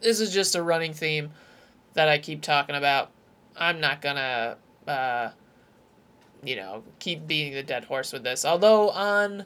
[0.00, 1.32] This is just a running theme
[1.94, 3.10] that I keep talking about.
[3.56, 4.56] I'm not gonna,
[4.86, 5.30] uh,
[6.42, 8.44] you know, keep beating the dead horse with this.
[8.44, 9.44] Although on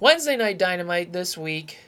[0.00, 1.78] Wednesday Night Dynamite this week,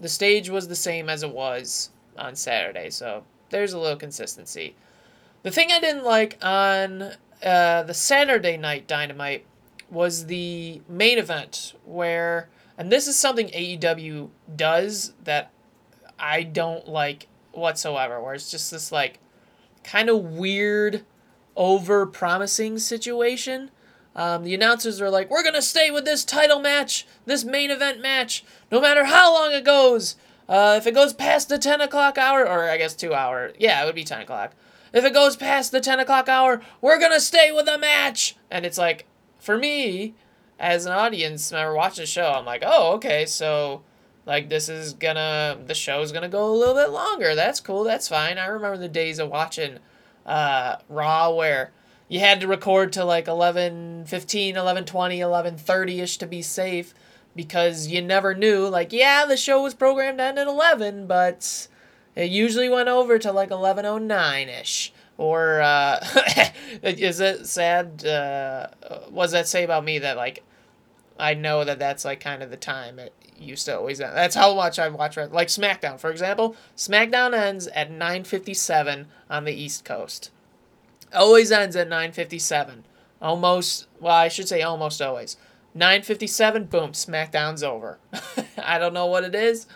[0.00, 4.74] the stage was the same as it was on Saturday, so there's a little consistency.
[5.42, 7.12] The thing I didn't like on
[7.44, 9.44] uh, the Saturday night Dynamite
[9.90, 15.52] was the main event where, and this is something AEW does that
[16.18, 19.20] I don't like whatsoever, where it's just this like
[19.82, 21.04] kind of weird,
[21.56, 23.70] over promising situation.
[24.16, 27.70] Um, the announcers are like, we're going to stay with this title match, this main
[27.70, 30.16] event match, no matter how long it goes.
[30.48, 33.82] Uh, if it goes past the 10 o'clock hour, or I guess 2 hour, yeah,
[33.82, 34.52] it would be 10 o'clock.
[34.94, 38.36] If it goes past the 10 o'clock hour, we're going to stay with the match.
[38.50, 39.06] And it's like,
[39.38, 40.14] for me,
[40.58, 43.82] as an audience member watching the show, I'm like, oh, okay, so
[44.26, 47.34] like this is gonna the show's gonna go a little bit longer.
[47.34, 48.38] That's cool, that's fine.
[48.38, 49.78] I remember the days of watching
[50.24, 51.72] uh Raw where
[52.08, 56.40] you had to record to like 11 15 11 20 11 30 ish to be
[56.40, 56.94] safe
[57.36, 61.68] because you never knew like yeah the show was programmed to end at 11 but
[62.16, 65.98] it usually went over to like 1109 ish or uh
[66.82, 68.68] is it sad uh
[69.10, 70.42] what does that say about me that like
[71.18, 74.16] I know that that's like kind of the time it used to always end.
[74.16, 76.56] That's how much I watch like SmackDown, for example.
[76.76, 80.30] SmackDown ends at 9:57 on the East Coast.
[81.12, 82.84] Always ends at 9:57.
[83.22, 85.36] Almost, well, I should say almost always.
[85.76, 87.98] 9:57, boom, SmackDown's over.
[88.58, 89.66] I don't know what it is,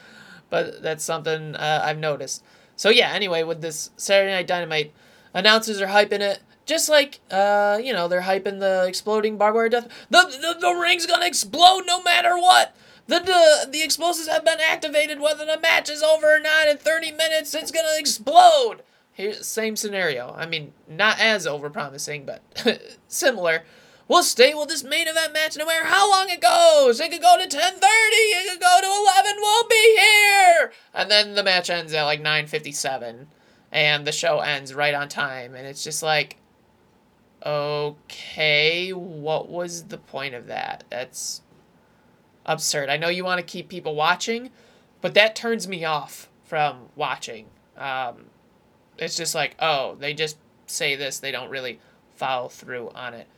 [0.51, 2.43] but that's something uh, I've noticed.
[2.77, 4.93] So yeah, anyway, with this Saturday Night Dynamite,
[5.35, 6.41] announcers are hyping it.
[6.65, 9.89] Just like, uh, you know, they're hyping the exploding barbed wire death.
[10.11, 12.77] The, the, the ring's gonna explode no matter what.
[13.07, 16.77] The, the, the explosives have been activated whether the match is over or not in
[16.77, 17.55] 30 minutes.
[17.55, 18.83] It's gonna explode.
[19.41, 20.35] Same scenario.
[20.37, 22.43] I mean, not as overpromising, but
[23.09, 23.65] similar.
[24.07, 27.01] We'll stay with this main event match no matter how long it goes.
[27.01, 27.51] It could go to 10:30.
[27.51, 29.37] It could go to 11.
[29.39, 29.88] We'll be.
[31.09, 33.29] And then the match ends at like 9:57,
[33.73, 35.55] and the show ends right on time.
[35.55, 36.37] And it's just like,
[37.47, 40.85] okay, what was the point of that?
[40.91, 41.41] That's
[42.45, 42.91] absurd.
[42.91, 44.51] I know you want to keep people watching,
[45.01, 47.47] but that turns me off from watching.
[47.79, 48.27] Um,
[48.99, 51.81] it's just like, oh, they just say this, they don't really
[52.17, 53.29] follow through on it.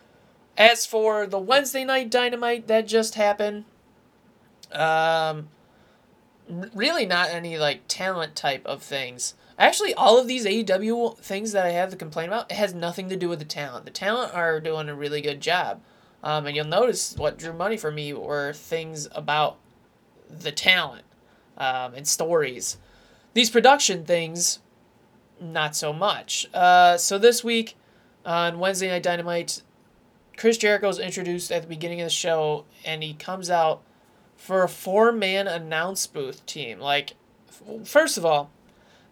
[0.58, 3.64] As for the Wednesday night dynamite that just happened,
[4.72, 5.50] um,
[6.74, 9.34] really not any like talent type of things.
[9.58, 13.08] Actually, all of these AEW things that I have to complain about, it has nothing
[13.10, 13.84] to do with the talent.
[13.84, 15.82] The talent are doing a really good job.
[16.22, 19.58] Um, and you'll notice what drew money for me were things about
[20.28, 21.04] the talent
[21.56, 22.78] um, and stories.
[23.34, 24.60] These production things,
[25.40, 26.46] not so much.
[26.52, 27.76] Uh, so this week
[28.24, 29.62] on Wednesday Night Dynamite,
[30.36, 33.82] Chris Jericho is introduced at the beginning of the show, and he comes out
[34.40, 36.80] for a four man announce booth team.
[36.80, 37.12] Like,
[37.84, 38.50] first of all,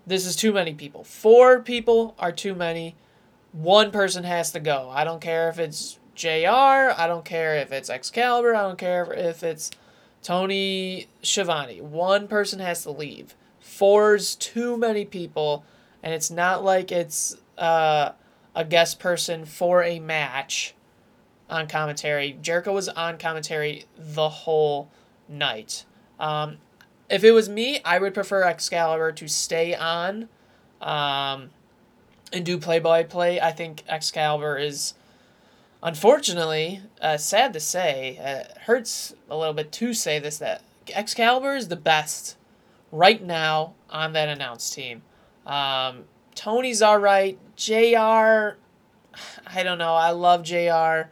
[0.06, 1.04] this is too many people.
[1.04, 2.96] Four people are too many.
[3.52, 4.90] One person has to go.
[4.90, 6.94] I don't care if it's JR.
[6.96, 8.54] I don't care if it's Excalibur.
[8.54, 9.70] I don't care if it's
[10.22, 11.82] Tony Schiavone.
[11.82, 13.34] One person has to leave.
[13.60, 15.62] Four's too many people,
[16.02, 18.12] and it's not like it's uh,
[18.54, 20.74] a guest person for a match
[21.50, 22.38] on commentary.
[22.40, 24.90] Jericho was on commentary the whole
[25.28, 25.84] night.
[26.18, 26.58] Um,
[27.08, 30.28] if it was me, I would prefer Excalibur to stay on
[30.80, 31.50] um,
[32.32, 33.40] and do play by play.
[33.40, 34.94] I think Excalibur is,
[35.82, 40.62] unfortunately, uh, sad to say, uh, hurts a little bit to say this that
[40.94, 42.36] Excalibur is the best
[42.92, 45.02] right now on that announced team.
[45.46, 46.04] Um,
[46.34, 47.38] Tony's all right.
[47.56, 48.56] JR,
[49.46, 49.94] I don't know.
[49.94, 51.10] I love JR.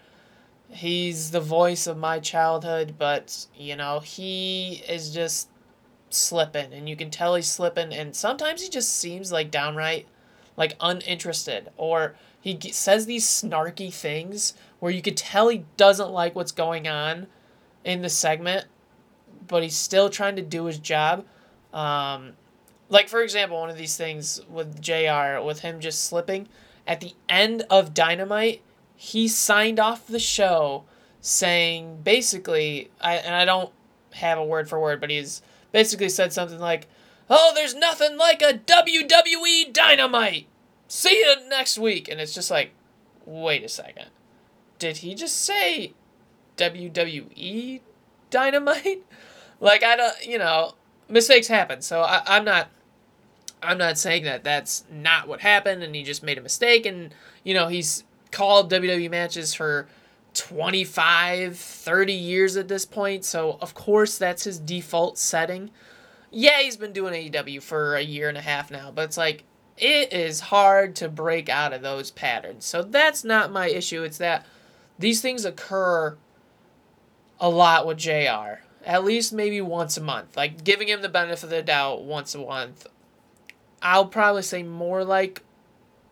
[0.69, 5.49] He's the voice of my childhood, but, you know, he is just
[6.11, 10.07] slipping, and you can tell he's slipping, and sometimes he just seems like downright,
[10.57, 16.35] like, uninterested, or he says these snarky things where you could tell he doesn't like
[16.35, 17.27] what's going on
[17.85, 18.67] in the segment,
[19.47, 21.25] but he's still trying to do his job.
[21.73, 22.33] Um,
[22.89, 25.41] like for example, one of these things with Jr.
[25.45, 26.49] with him just slipping
[26.87, 28.63] at the end of Dynamite,
[28.97, 30.85] he signed off the show
[31.21, 33.73] saying basically, I and I don't
[34.15, 35.43] have a word for word, but he's
[35.73, 36.89] basically said something like,
[37.29, 40.47] "Oh, there's nothing like a WWE Dynamite.
[40.89, 42.73] See you next week." And it's just like,
[43.27, 44.07] wait a second,
[44.79, 45.93] did he just say
[46.57, 47.81] WWE
[48.31, 49.05] Dynamite?
[49.59, 50.75] Like I don't, you know,
[51.09, 51.81] mistakes happen.
[51.81, 52.69] So I, I'm not
[53.63, 57.15] I'm not saying that that's not what happened and he just made a mistake and
[57.43, 58.05] you know he's
[58.37, 59.89] called WWE matches for
[60.35, 65.71] 25 30 years at this point so of course that's his default setting.
[66.31, 69.45] Yeah he's been doing AEW for a year and a half now but it's like
[69.79, 72.67] it is hard to break out of those patterns.
[72.67, 74.45] So that's not my issue it's that
[74.99, 76.19] these things occur
[77.41, 81.45] a lot with JR at least maybe once a month like giving him the benefit
[81.45, 82.87] of the doubt once a month.
[83.81, 85.43] I'll probably say more like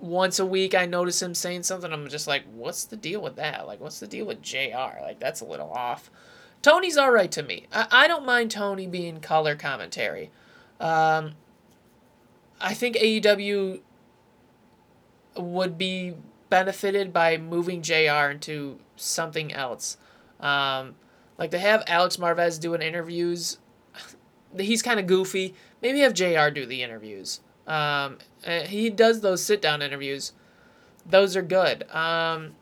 [0.04, 1.92] once a week I notice him saying something.
[1.92, 3.66] I'm just like, what's the deal with that?
[3.66, 5.00] Like, what's the deal with JR?
[5.00, 6.10] Like, that's a little off.
[6.60, 7.66] Tony's all right to me.
[7.72, 10.30] I, I don't mind Tony being color commentary.
[10.78, 11.32] Um,
[12.60, 13.80] I think AEW
[15.36, 16.14] would be
[16.50, 19.96] benefited by moving JR into something else.
[20.38, 20.96] Um,
[21.38, 23.58] like to have Alex Marvez doing interviews,
[24.58, 25.54] he's kind of goofy.
[25.80, 27.40] Maybe have JR do the interviews.
[27.66, 30.32] Um, uh, he does those sit down interviews.
[31.06, 31.88] Those are good.
[31.90, 32.54] Um,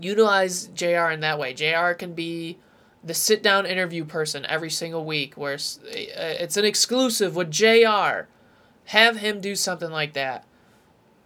[0.00, 1.54] utilize JR in that way.
[1.54, 2.58] JR can be
[3.02, 7.50] the sit down interview person every single week where it's, uh, it's an exclusive with
[7.50, 8.28] JR.
[8.86, 10.44] Have him do something like that.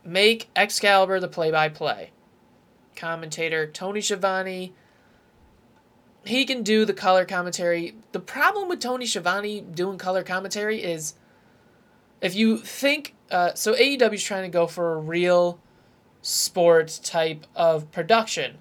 [0.04, 2.10] Make Excalibur the play by play
[2.94, 3.66] commentator.
[3.66, 4.72] Tony Schiavone,
[6.24, 7.94] he can do the color commentary.
[8.12, 11.14] The problem with Tony Schiavone doing color commentary is
[12.24, 15.60] if you think uh, so AEW is trying to go for a real
[16.22, 18.56] sport type of production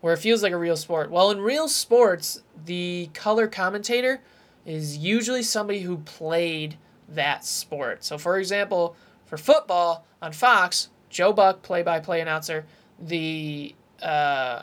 [0.00, 1.10] where it feels like a real sport.
[1.10, 4.22] Well, in real sports, the color commentator
[4.64, 8.04] is usually somebody who played that sport.
[8.04, 8.94] So, for example,
[9.26, 12.64] for football on Fox, Joe Buck, play by play announcer,
[13.00, 14.62] the uh,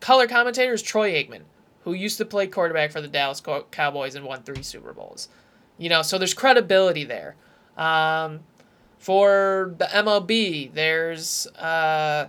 [0.00, 1.42] color commentator is Troy Aikman,
[1.84, 5.28] who used to play quarterback for the Dallas Cowboys and won three Super Bowls.
[5.78, 7.34] You know, so there's credibility there.
[7.78, 8.40] Um,
[8.98, 12.28] for the MLB, there's uh,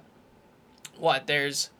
[0.98, 1.28] what?
[1.28, 1.72] There's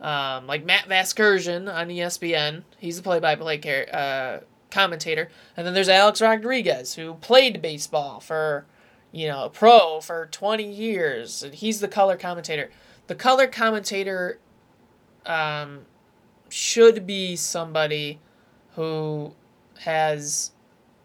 [0.00, 2.62] um, like Matt Vasgersian on ESPN.
[2.78, 8.66] He's a play-by-play car- uh, commentator, and then there's Alex Rodriguez who played baseball for
[9.12, 12.70] you know pro for 20 years, and he's the color commentator.
[13.06, 14.38] The color commentator
[15.26, 15.80] um,
[16.48, 18.18] should be somebody
[18.74, 19.34] who
[19.80, 20.52] has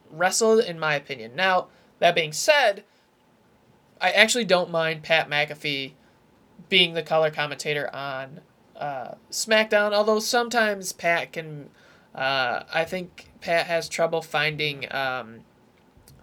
[0.10, 1.36] wrestled, in my opinion.
[1.36, 1.68] Now,
[2.00, 2.84] that being said,
[4.02, 5.94] I actually don't mind Pat McAfee
[6.70, 8.42] being the color commentator on
[8.76, 11.70] uh, SmackDown, although sometimes Pat can.
[12.14, 15.40] Uh, I think Pat has trouble finding um,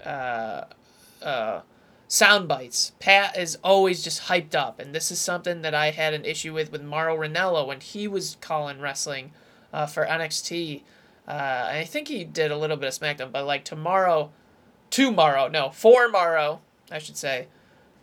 [0.04, 0.64] uh,
[1.22, 1.60] uh,
[2.06, 2.92] sound bites.
[3.00, 6.52] Pat is always just hyped up, and this is something that I had an issue
[6.52, 9.32] with with Mauro Ranallo when he was calling wrestling
[9.72, 10.82] uh, for NXT.
[11.26, 14.32] Uh, I think he did a little bit of SmackDown, but like to Mauro,
[14.90, 16.60] to Mauro, no, for tomorrow,
[16.90, 17.48] I should say,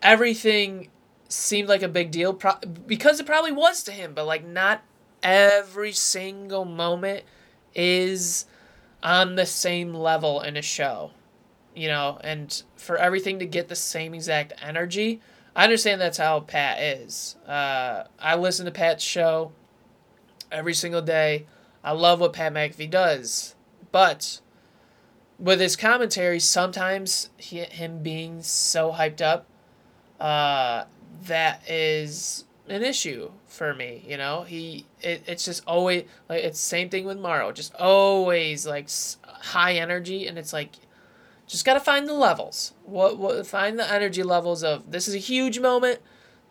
[0.01, 0.89] everything
[1.29, 2.33] seemed like a big deal.
[2.33, 4.81] Pro- because it probably was to him, but like not
[5.21, 7.23] every single moment
[7.75, 8.45] is
[9.03, 11.11] on the same level in a show,
[11.75, 15.21] you know, and for everything to get the same exact energy,
[15.55, 17.35] I understand that's how Pat is.
[17.47, 19.51] Uh, I listen to Pat's show
[20.51, 21.45] every single day.
[21.83, 23.55] I love what Pat McAfee does,
[23.91, 24.39] but
[25.39, 29.45] with his commentary, sometimes he, him being so hyped up,
[30.19, 30.85] uh,
[31.25, 34.03] that is an issue for me.
[34.07, 38.65] You know, he it, it's just always like it's same thing with Mauro, just always
[38.65, 38.89] like
[39.23, 40.71] high energy, and it's like
[41.47, 42.73] just got to find the levels.
[42.83, 45.99] What, what find the energy levels of this is a huge moment,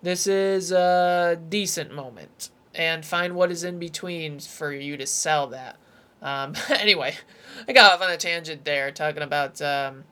[0.03, 5.47] this is a decent moment, and find what is in between for you to sell
[5.49, 5.77] that.
[6.23, 7.15] Um, anyway,
[7.69, 10.05] I got off on a tangent there talking about um,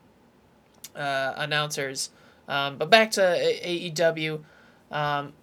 [0.95, 2.09] uh, announcers.
[2.47, 4.43] Um, but back to AEW.
[4.91, 5.33] Um,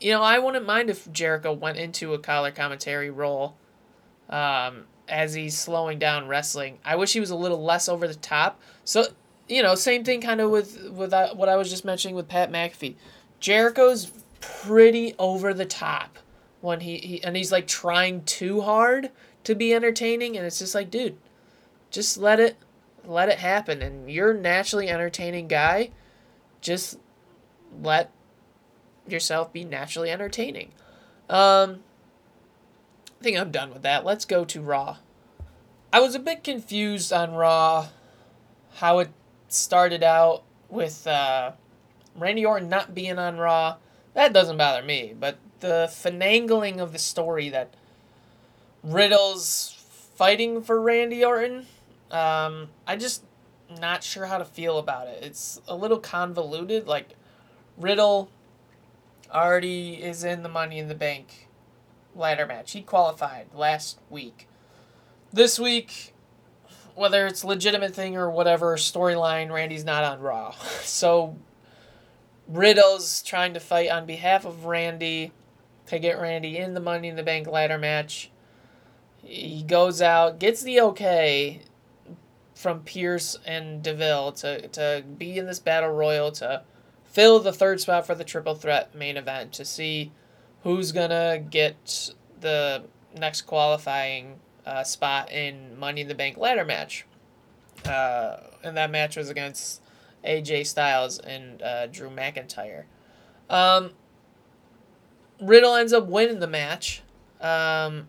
[0.00, 3.56] you know, I wouldn't mind if Jericho went into a color commentary role
[4.28, 6.78] um, as he's slowing down wrestling.
[6.84, 8.60] I wish he was a little less over the top.
[8.84, 9.06] So,
[9.48, 12.28] you know, same thing kind of with with uh, what I was just mentioning with
[12.28, 12.94] Pat McAfee.
[13.38, 14.10] Jericho's
[14.40, 16.18] pretty over the top
[16.60, 19.10] when he, he and he's like trying too hard
[19.44, 21.16] to be entertaining and it's just like, dude,
[21.90, 22.56] just let it
[23.04, 25.90] let it happen and you're naturally entertaining guy.
[26.60, 26.98] Just
[27.82, 28.12] let
[29.08, 30.72] yourself be naturally entertaining.
[31.28, 31.80] Um
[33.20, 34.04] I think I'm done with that.
[34.04, 34.96] Let's go to Raw.
[35.92, 37.88] I was a bit confused on Raw
[38.74, 39.10] how it
[39.48, 41.52] started out with uh,
[42.16, 43.76] Randy Orton not being on Raw.
[44.14, 47.74] That doesn't bother me, but the finagling of the story that
[48.82, 49.76] Riddle's
[50.14, 51.66] fighting for Randy Orton,
[52.10, 53.24] um, I just
[53.80, 55.22] not sure how to feel about it.
[55.22, 56.86] It's a little convoluted.
[56.86, 57.10] Like
[57.76, 58.30] Riddle
[59.32, 61.48] already is in the Money in the Bank
[62.14, 62.72] ladder match.
[62.72, 64.48] He qualified last week.
[65.32, 66.12] This week,
[66.94, 70.54] whether it's legitimate thing or whatever storyline, Randy's not on Raw.
[70.82, 71.36] So
[72.48, 75.32] Riddle's trying to fight on behalf of Randy
[75.86, 78.31] to get Randy in the Money in the Bank ladder match.
[79.22, 81.62] He goes out, gets the okay
[82.54, 86.62] from Pearce and Deville to, to be in this battle royal to
[87.04, 90.12] fill the third spot for the triple threat main event to see
[90.62, 92.10] who's gonna get
[92.40, 92.84] the
[93.16, 97.06] next qualifying uh, spot in Money in the Bank ladder match.
[97.84, 99.82] Uh, and that match was against
[100.24, 102.84] AJ Styles and uh, Drew McIntyre.
[103.50, 103.90] Um,
[105.40, 107.02] Riddle ends up winning the match.
[107.40, 108.08] Um,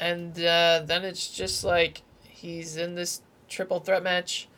[0.00, 4.48] and uh, then it's just like he's in this triple threat match.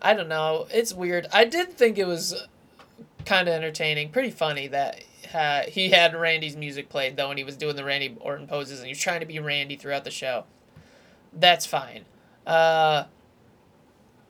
[0.00, 0.68] I don't know.
[0.70, 1.26] It's weird.
[1.32, 2.46] I did think it was
[3.26, 5.02] kind of entertaining, pretty funny that
[5.34, 8.78] uh, he had Randy's music played though, and he was doing the Randy Orton poses,
[8.78, 10.44] and he was trying to be Randy throughout the show.
[11.32, 12.04] That's fine.
[12.46, 13.04] Uh,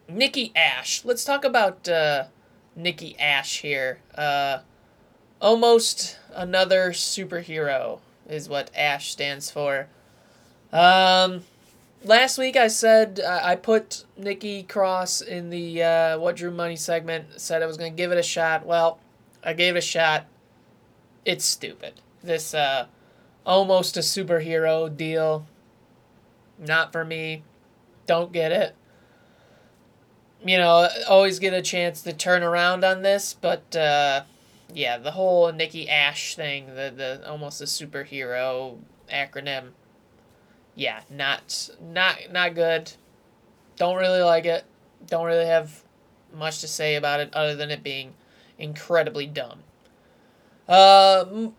[0.09, 1.05] Nikki Ash.
[1.05, 2.25] Let's talk about uh,
[2.75, 4.01] Nikki Ash here.
[4.15, 4.61] Uh,
[5.41, 9.89] almost another superhero is what Ash stands for.
[10.73, 11.45] Um,
[12.05, 16.77] last week I said uh, I put Nikki Cross in the uh, What Drew Money
[16.77, 17.41] segment.
[17.41, 18.67] Said I was gonna give it a shot.
[18.67, 18.99] Well,
[19.43, 20.27] I gave it a shot.
[21.25, 21.95] It's stupid.
[22.23, 22.87] This uh,
[23.47, 25.47] almost a superhero deal.
[26.59, 27.43] Not for me.
[28.07, 28.75] Don't get it.
[30.45, 34.23] You know, always get a chance to turn around on this, but uh,
[34.73, 38.79] yeah, the whole Nikki Ash thing, the the almost a superhero
[39.11, 39.71] acronym
[40.79, 42.93] yeah, not not not good.
[43.77, 44.65] Don't really like it.
[45.07, 45.83] Don't really have
[46.33, 48.15] much to say about it other than it being
[48.59, 49.65] incredibly dumb.
[50.69, 51.55] Uh, m-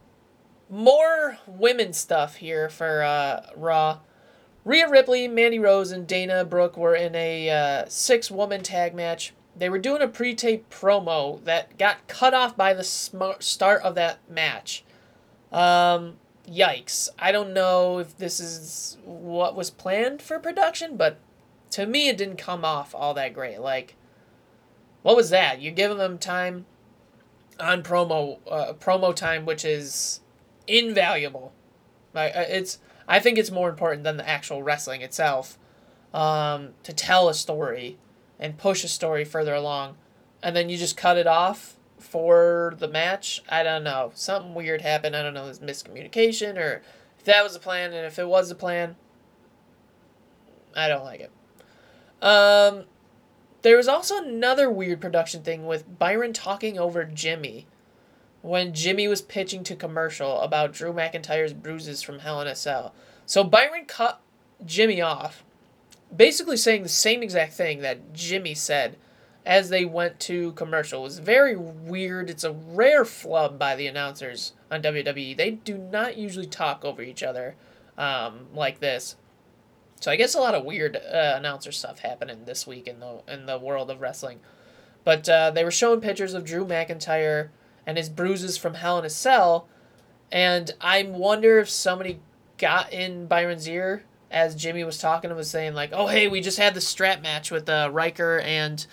[0.70, 4.00] more women stuff here for uh, Raw.
[4.64, 9.34] Rhea Ripley, Mandy Rose, and Dana Brooke were in a uh, six woman tag match.
[9.56, 13.82] They were doing a pre tape promo that got cut off by the sm- start
[13.82, 14.86] of that match.
[15.52, 16.18] Um,
[16.50, 17.10] yikes.
[17.18, 21.20] I don't know if this is what was planned for production, but
[21.72, 23.60] to me, it didn't come off all that great.
[23.60, 23.96] Like,
[25.02, 25.62] what was that?
[25.62, 26.66] You're giving them time
[27.60, 30.22] on promo, uh, promo time, which is
[30.68, 31.54] invaluable.
[32.14, 35.58] Like, it's, I think it's more important than the actual wrestling itself
[36.14, 37.98] um, to tell a story
[38.40, 39.98] and push a story further along,
[40.42, 43.44] and then you just cut it off for the match.
[43.50, 44.12] I don't know.
[44.16, 45.16] Something weird happened.
[45.16, 45.46] I don't know.
[45.46, 46.82] It was miscommunication or
[47.20, 48.96] if that was the plan, and if it was the plan,
[50.76, 51.32] I don't like it.
[52.22, 52.86] Um,
[53.62, 57.68] there was also another weird production thing with Byron talking over Jimmy
[58.42, 62.94] when Jimmy was pitching to commercial about Drew McIntyre's bruises from Hell in a Cell.
[63.26, 64.22] So Byron cut
[64.66, 65.44] Jimmy off,
[66.16, 68.96] basically saying the same exact thing that Jimmy said
[69.50, 71.00] as they went to commercial.
[71.02, 72.30] It was very weird.
[72.30, 75.36] It's a rare flub by the announcers on WWE.
[75.36, 77.56] They do not usually talk over each other
[77.98, 79.16] um, like this.
[80.02, 83.24] So I guess a lot of weird uh, announcer stuff happening this week in the
[83.28, 84.40] in the world of wrestling.
[85.04, 87.50] But uh, they were showing pictures of Drew McIntyre
[87.88, 89.68] and his bruises from Hell in a Cell,
[90.32, 92.20] and I wonder if somebody
[92.60, 96.40] got in Byron's ear as Jimmy was talking and was saying like, "Oh, hey, we
[96.40, 98.86] just had the strap match with uh, Ryker and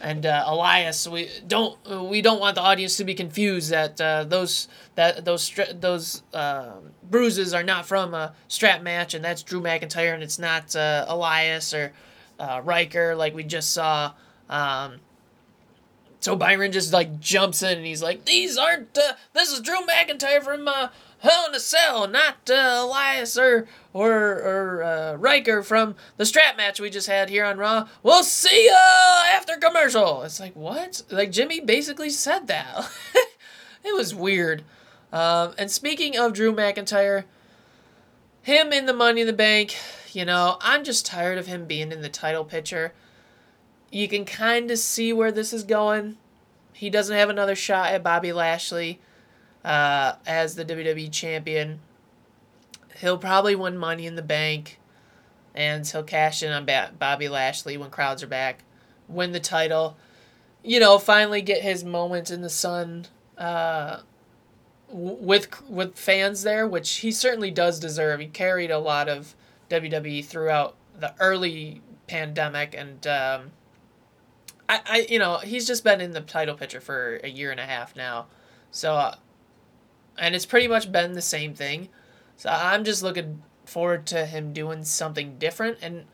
[0.00, 1.08] and uh, Elias.
[1.08, 1.76] We don't
[2.08, 6.72] we don't want the audience to be confused that uh, those that those those uh,
[7.02, 11.04] bruises are not from a strap match, and that's Drew McIntyre, and it's not uh,
[11.08, 11.92] Elias or
[12.38, 14.12] uh, Ryker like we just saw."
[14.48, 14.96] Um,
[16.20, 18.96] so Byron just like jumps in and he's like, "These aren't.
[18.96, 20.68] Uh, this is Drew McIntyre from
[21.20, 26.56] Hell in a Cell, not uh, Elias or or or uh, Ryker from the strap
[26.56, 27.88] match we just had here on Raw.
[28.02, 28.76] We'll see ya
[29.32, 31.02] after commercial." It's like what?
[31.10, 32.88] Like Jimmy basically said that.
[33.84, 34.62] it was weird.
[35.12, 37.24] Um, and speaking of Drew McIntyre,
[38.42, 39.76] him in the Money in the Bank,
[40.12, 42.92] you know, I'm just tired of him being in the title picture.
[43.90, 46.18] You can kind of see where this is going.
[46.72, 49.00] He doesn't have another shot at Bobby Lashley
[49.64, 51.80] uh, as the WWE champion.
[53.00, 54.78] He'll probably win Money in the Bank,
[55.54, 58.64] and he'll cash in on ba- Bobby Lashley when crowds are back,
[59.08, 59.96] win the title,
[60.62, 63.06] you know, finally get his moment in the sun
[63.36, 64.00] uh,
[64.90, 68.20] with with fans there, which he certainly does deserve.
[68.20, 69.34] He carried a lot of
[69.70, 73.52] WWE throughout the early pandemic, and um,
[74.68, 77.60] I, I, you know, he's just been in the title picture for a year and
[77.60, 78.26] a half now,
[78.70, 79.14] so.
[80.18, 81.88] And it's pretty much been the same thing.
[82.36, 86.04] So I'm just looking forward to him doing something different and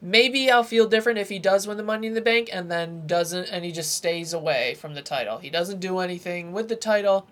[0.00, 3.06] maybe I'll feel different if he does win the money in the bank and then
[3.06, 5.38] doesn't and he just stays away from the title.
[5.38, 7.26] He doesn't do anything with the title.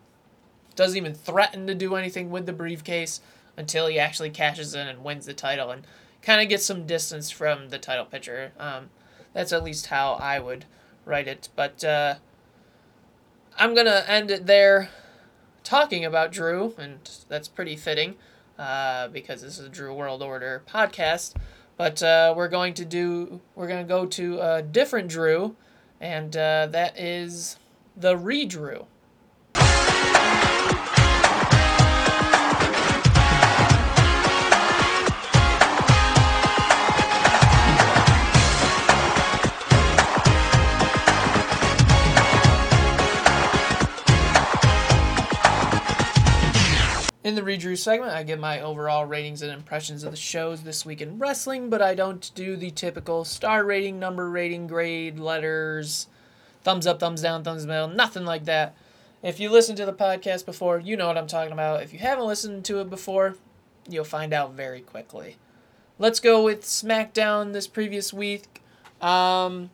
[0.74, 3.20] Doesn't even threaten to do anything with the briefcase
[3.56, 5.86] until he actually cashes in and wins the title and
[6.22, 8.52] kind of gets some distance from the title picture.
[8.58, 8.90] Um,
[9.32, 10.64] that's at least how I would
[11.04, 11.48] write it.
[11.56, 12.16] But uh,
[13.58, 14.90] I'm going to end it there
[15.66, 16.98] talking about Drew, and
[17.28, 18.14] that's pretty fitting
[18.58, 21.34] uh, because this is a Drew World Order podcast.
[21.76, 25.56] But uh, we're going to do, we're going to go to a different Drew,
[26.00, 27.58] and uh, that is
[27.96, 28.86] the Redrew.
[47.26, 50.86] In the Redrew segment, I give my overall ratings and impressions of the shows this
[50.86, 56.06] week in wrestling, but I don't do the typical star rating, number rating, grade, letters,
[56.62, 58.76] thumbs up, thumbs down, thumbs down, nothing like that.
[59.24, 61.82] If you listened to the podcast before, you know what I'm talking about.
[61.82, 63.34] If you haven't listened to it before,
[63.88, 65.36] you'll find out very quickly.
[65.98, 68.62] Let's go with SmackDown this previous week.
[69.00, 69.70] Um,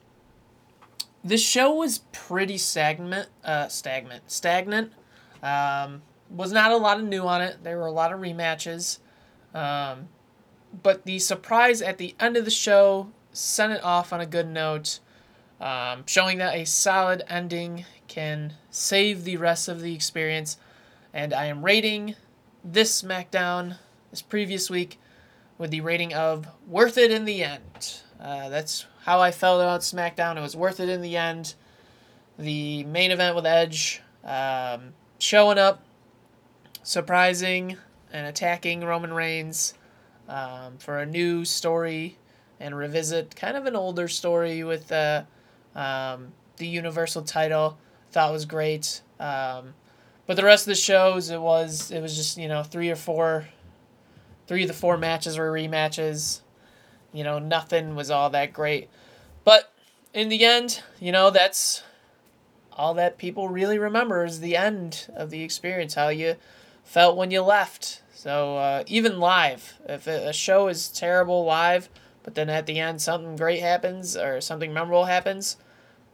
[1.22, 3.28] this show was pretty stagnant.
[3.44, 4.30] Uh, stagnant.
[4.30, 4.94] Stagnant.
[5.42, 6.00] Um,
[6.34, 7.62] was not a lot of new on it.
[7.62, 8.98] There were a lot of rematches.
[9.54, 10.08] Um,
[10.82, 14.48] but the surprise at the end of the show sent it off on a good
[14.48, 15.00] note,
[15.60, 20.56] um, showing that a solid ending can save the rest of the experience.
[21.12, 22.14] And I am rating
[22.64, 23.76] this SmackDown,
[24.10, 24.98] this previous week,
[25.58, 28.00] with the rating of worth it in the end.
[28.18, 30.36] Uh, that's how I felt about SmackDown.
[30.36, 31.54] It was worth it in the end.
[32.38, 35.82] The main event with Edge um, showing up,
[36.82, 37.76] surprising
[38.12, 39.74] and attacking Roman Reigns
[40.28, 42.18] um, for a new story
[42.60, 45.26] and revisit kind of an older story with the
[45.74, 47.78] um, the Universal title.
[48.12, 49.00] Thought was great.
[49.18, 49.74] Um,
[50.26, 52.96] but the rest of the shows, it was it was just you know three or
[52.96, 53.48] four,
[54.46, 56.40] three of the four matches were rematches.
[57.12, 58.88] You know nothing was all that great,
[59.44, 59.72] but
[60.14, 61.82] in the end, you know that's
[62.72, 65.94] all that people really remember is the end of the experience.
[65.94, 66.36] How you
[66.82, 68.02] felt when you left.
[68.14, 71.88] So uh, even live, if a show is terrible live,
[72.22, 75.56] but then at the end something great happens or something memorable happens,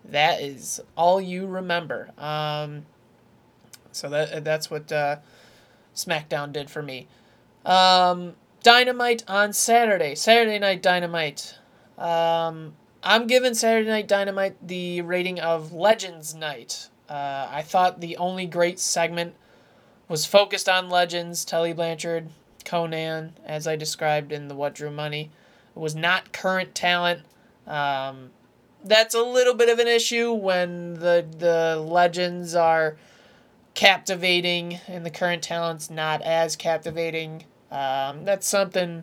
[0.04, 2.10] that is all you remember.
[2.16, 2.86] Um,
[3.92, 5.16] so that that's what uh,
[5.94, 7.08] SmackDown did for me.
[7.66, 11.56] Um, Dynamite on Saturday, Saturday Night Dynamite.
[11.96, 16.88] Um, I'm giving Saturday Night Dynamite the rating of Legends Night.
[17.08, 19.34] Uh, I thought the only great segment
[20.08, 22.28] was focused on legends, Tully Blanchard,
[22.64, 25.30] Konnan, as I described in the What Drew Money.
[25.76, 27.22] It was not current talent.
[27.66, 28.30] Um,
[28.84, 32.96] that's a little bit of an issue when the the legends are
[33.74, 37.44] captivating and the current talent's not as captivating.
[37.70, 39.02] Um, that's something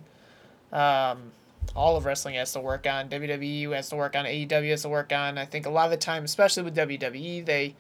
[0.73, 1.31] um,
[1.75, 3.09] all of wrestling has to work on.
[3.09, 4.25] WWE has to work on.
[4.25, 5.37] AEW has to work on.
[5.37, 7.75] I think a lot of the time, especially with WWE, they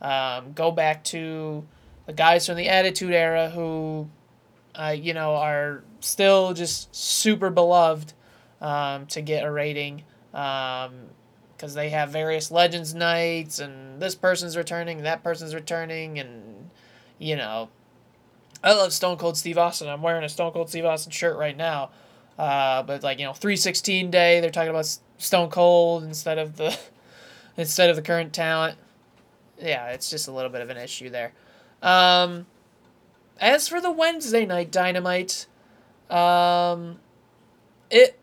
[0.00, 1.64] um, go back to
[2.10, 4.10] the guys from the Attitude Era who
[4.74, 8.12] uh, you know, are still just super beloved
[8.60, 10.02] um, to get a rating
[10.32, 16.70] because they have various Legends nights and this person's returning, that person's returning, and
[17.18, 17.68] you know,
[18.62, 19.88] I love Stone Cold Steve Austin.
[19.88, 21.90] I'm wearing a Stone Cold Steve Austin shirt right now.
[22.38, 26.56] Uh, but like you know, three sixteen day, they're talking about Stone Cold instead of
[26.56, 26.76] the
[27.56, 28.78] instead of the current talent.
[29.60, 31.32] Yeah, it's just a little bit of an issue there.
[31.82, 32.46] Um,
[33.40, 35.46] as for the Wednesday night Dynamite,
[36.08, 37.00] um,
[37.90, 38.18] it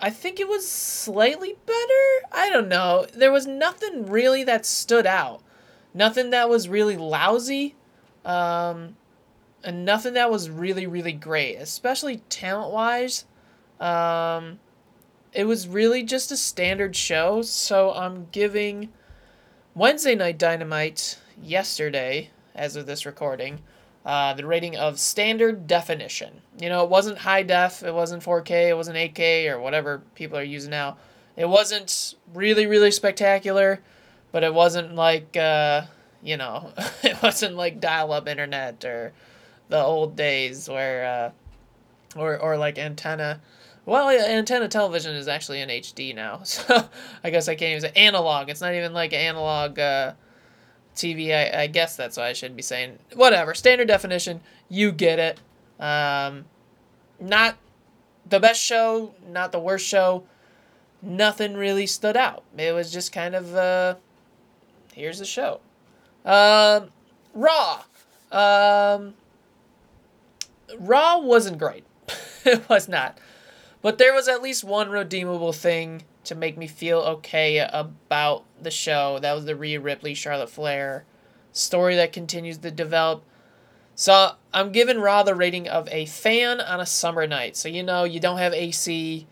[0.00, 2.26] I think it was slightly better.
[2.30, 3.06] I don't know.
[3.14, 5.42] There was nothing really that stood out.
[5.92, 7.74] Nothing that was really lousy.
[8.24, 8.96] Um,
[9.64, 13.24] and nothing that was really really great, especially talent wise.
[13.80, 14.58] Um,
[15.32, 18.90] it was really just a standard show, so I'm giving
[19.74, 23.60] Wednesday Night Dynamite yesterday, as of this recording,
[24.04, 26.42] uh, the rating of standard definition.
[26.60, 30.36] You know, it wasn't high def, it wasn't 4K, it wasn't 8K, or whatever people
[30.38, 30.96] are using now.
[31.36, 33.80] It wasn't really, really spectacular,
[34.32, 35.82] but it wasn't like, uh,
[36.22, 39.12] you know, it wasn't like dial up internet or
[39.68, 41.04] the old days where,
[42.16, 43.40] uh, or, or like antenna.
[43.86, 46.88] Well, yeah, antenna television is actually in HD now, so
[47.22, 48.48] I guess I can't even say analog.
[48.48, 50.12] It's not even like analog uh,
[50.98, 51.34] TV.
[51.34, 52.98] I, I guess that's what I should be saying.
[53.14, 54.40] Whatever, standard definition.
[54.68, 55.40] You get it.
[55.82, 56.46] Um,
[57.20, 57.56] not
[58.28, 60.24] the best show, not the worst show.
[61.00, 62.42] Nothing really stood out.
[62.56, 63.94] It was just kind of uh,
[64.92, 65.60] here's the show.
[66.24, 66.90] Um,
[67.34, 67.82] Raw.
[68.32, 69.14] Um,
[70.78, 71.84] Raw wasn't great.
[72.44, 73.18] it was not.
[73.80, 78.70] But there was at least one redeemable thing to make me feel okay about the
[78.70, 79.18] show.
[79.20, 81.04] That was the Rhea Ripley, Charlotte Flair
[81.52, 83.24] story that continues to develop.
[83.94, 87.56] So I'm giving Raw the rating of a fan on a summer night.
[87.56, 89.26] So you know you don't have AC,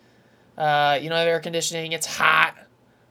[0.58, 1.92] uh, you don't have air conditioning.
[1.92, 2.54] It's hot.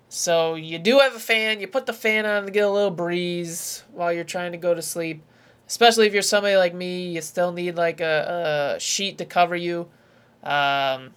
[0.10, 1.60] So you do have a fan.
[1.60, 4.74] You put the fan on to get a little breeze while you're trying to go
[4.74, 5.24] to sleep.
[5.68, 9.56] Especially if you're somebody like me, you still need like a, a sheet to cover
[9.56, 9.88] you.
[10.44, 11.12] Um,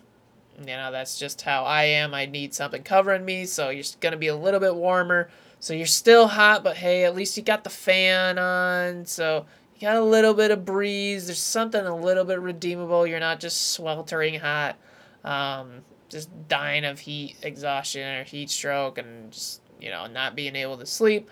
[0.61, 2.15] you know, that's just how I am.
[2.15, 5.31] I need something covering me, so you're going to be a little bit warmer.
[5.61, 9.81] So you're still hot, but hey, at least you got the fan on, so you
[9.83, 11.27] got a little bit of breeze.
[11.27, 13.07] There's something a little bit redeemable.
[13.07, 14.77] You're not just sweltering hot,
[15.25, 20.55] um, just dying of heat exhaustion or heat stroke, and just, you know, not being
[20.55, 21.29] able to sleep.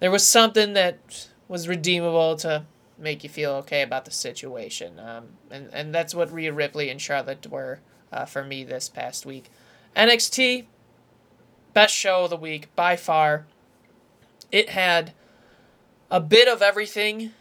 [0.00, 2.66] There was something that was redeemable to
[2.98, 4.98] make you feel okay about the situation.
[4.98, 7.80] Um, and, and that's what Rhea Ripley and Charlotte were
[8.14, 9.50] uh, for me this past week.
[9.96, 10.66] NXT,
[11.72, 13.44] best show of the week by far.
[14.52, 15.12] It had
[16.10, 17.32] a bit of everything,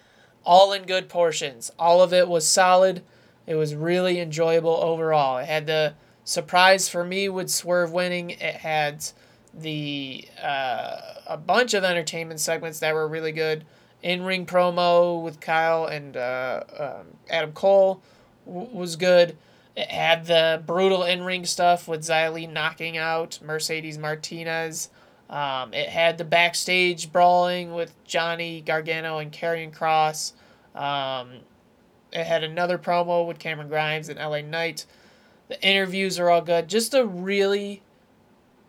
[0.44, 1.72] all in good portions.
[1.78, 3.04] All of it was solid.
[3.46, 5.38] It was really enjoyable overall.
[5.38, 5.94] It had the
[6.24, 8.32] surprise for me with Swerve winning.
[8.32, 9.06] It had
[9.54, 10.98] the uh,
[11.28, 13.64] a bunch of entertainment segments that were really good.
[14.02, 18.02] In ring promo with Kyle and uh, um, Adam Cole
[18.46, 19.38] w- was good.
[19.76, 24.90] It had the brutal in ring stuff with Xia Li knocking out Mercedes Martinez.
[25.30, 30.34] Um, it had the backstage brawling with Johnny Gargano and Karrion Kross.
[30.80, 31.40] Um,
[32.12, 34.86] it had another promo with Cameron Grimes and LA Knight.
[35.48, 36.68] The interviews are all good.
[36.68, 37.82] Just a really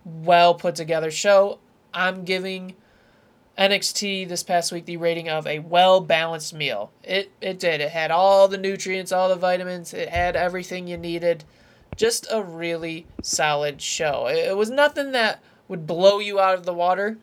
[0.05, 1.59] well put together show.
[1.93, 2.75] I'm giving
[3.59, 6.91] NXT this past week the rating of a well balanced meal.
[7.03, 7.81] It it did.
[7.81, 9.95] It had all the nutrients, all the vitamins.
[9.95, 11.45] It had everything you needed.
[11.97, 14.27] Just a really solid show.
[14.27, 17.19] It, it was nothing that would blow you out of the water,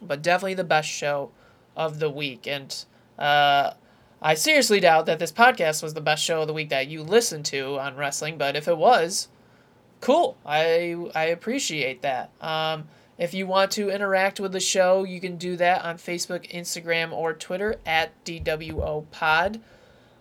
[0.00, 1.30] but definitely the best show
[1.76, 2.46] of the week.
[2.46, 2.72] And
[3.18, 3.72] uh,
[4.22, 7.02] I seriously doubt that this podcast was the best show of the week that you
[7.02, 8.38] listened to on wrestling.
[8.38, 9.28] But if it was,
[10.00, 10.36] cool.
[10.46, 12.30] I I appreciate that.
[12.40, 12.84] Um,
[13.20, 17.12] if you want to interact with the show, you can do that on Facebook, Instagram,
[17.12, 19.60] or Twitter at DWO Pod.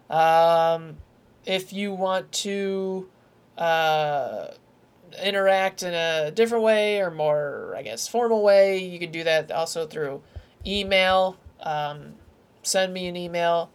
[0.10, 0.98] Um,
[1.46, 3.08] if you want to
[3.58, 4.48] uh,
[5.24, 9.50] interact in a different way or more, I guess, formal way, you can do that
[9.50, 10.22] also through
[10.68, 11.38] email.
[11.62, 12.16] Um,
[12.64, 13.72] send me an email,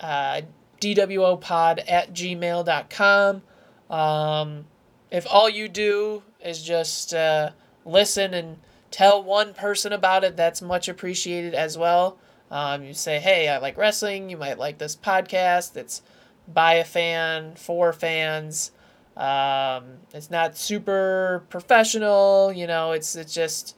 [0.00, 0.40] uh,
[0.80, 3.42] dwopod at gmail.com.
[3.88, 4.64] Um,
[5.12, 7.50] if all you do is just uh,
[7.88, 8.58] listen and
[8.90, 12.18] tell one person about it, that's much appreciated as well.
[12.50, 14.30] Um, you say, hey, I like wrestling.
[14.30, 15.76] You might like this podcast.
[15.76, 16.02] It's
[16.46, 18.70] by a fan, for fans.
[19.16, 19.84] Um,
[20.14, 23.76] it's not super professional, you know, it's, it's just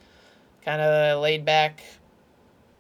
[0.63, 1.83] kind of laid back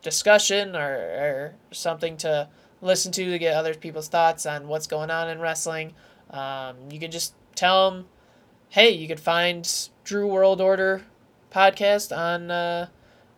[0.02, 2.50] discussion or, or something to
[2.82, 5.94] listen to to get other people's thoughts on what's going on in wrestling.
[6.28, 8.06] Um, you can just tell them,
[8.68, 11.04] hey, you could find Drew World Order
[11.50, 12.88] podcast on uh,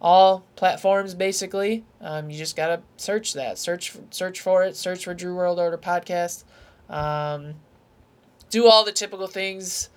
[0.01, 1.85] all platforms basically.
[2.01, 5.79] Um, you just gotta search that, search search for it, search for Drew World Order
[5.79, 6.45] podcast.
[6.89, 7.55] Um,
[8.51, 9.89] do all the typical things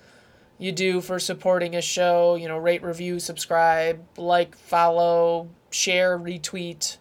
[0.58, 2.34] you do for supporting a show.
[2.36, 6.96] You know, rate, review, subscribe, like, follow, share, retweet,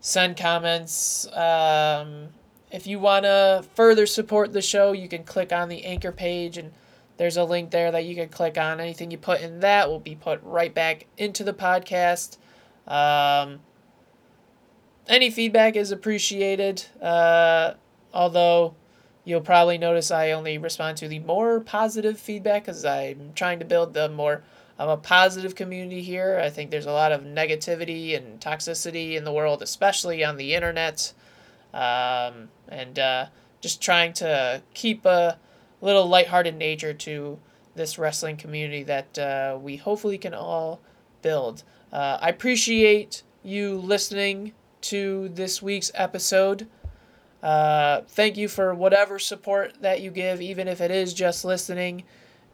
[0.00, 1.26] send comments.
[1.32, 2.28] Um,
[2.70, 6.58] if you want to further support the show, you can click on the anchor page
[6.58, 6.72] and
[7.18, 8.80] there's a link there that you can click on.
[8.80, 12.38] Anything you put in that will be put right back into the podcast.
[12.86, 13.60] Um,
[15.08, 16.86] any feedback is appreciated.
[17.02, 17.74] Uh,
[18.14, 18.74] although
[19.24, 23.64] you'll probably notice I only respond to the more positive feedback because I'm trying to
[23.64, 24.44] build the more
[24.78, 26.40] of a positive community here.
[26.42, 30.54] I think there's a lot of negativity and toxicity in the world, especially on the
[30.54, 31.12] internet.
[31.74, 33.26] Um, and uh,
[33.60, 35.38] just trying to keep a
[35.80, 37.38] little lighthearted nature to
[37.74, 40.80] this wrestling community that uh, we hopefully can all
[41.22, 41.62] build.
[41.92, 44.52] Uh, I appreciate you listening
[44.82, 46.68] to this week's episode.
[47.42, 52.02] Uh, thank you for whatever support that you give, even if it is just listening.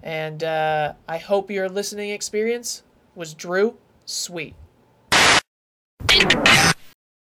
[0.03, 2.83] And uh, I hope your listening experience
[3.15, 4.55] was Drew sweet.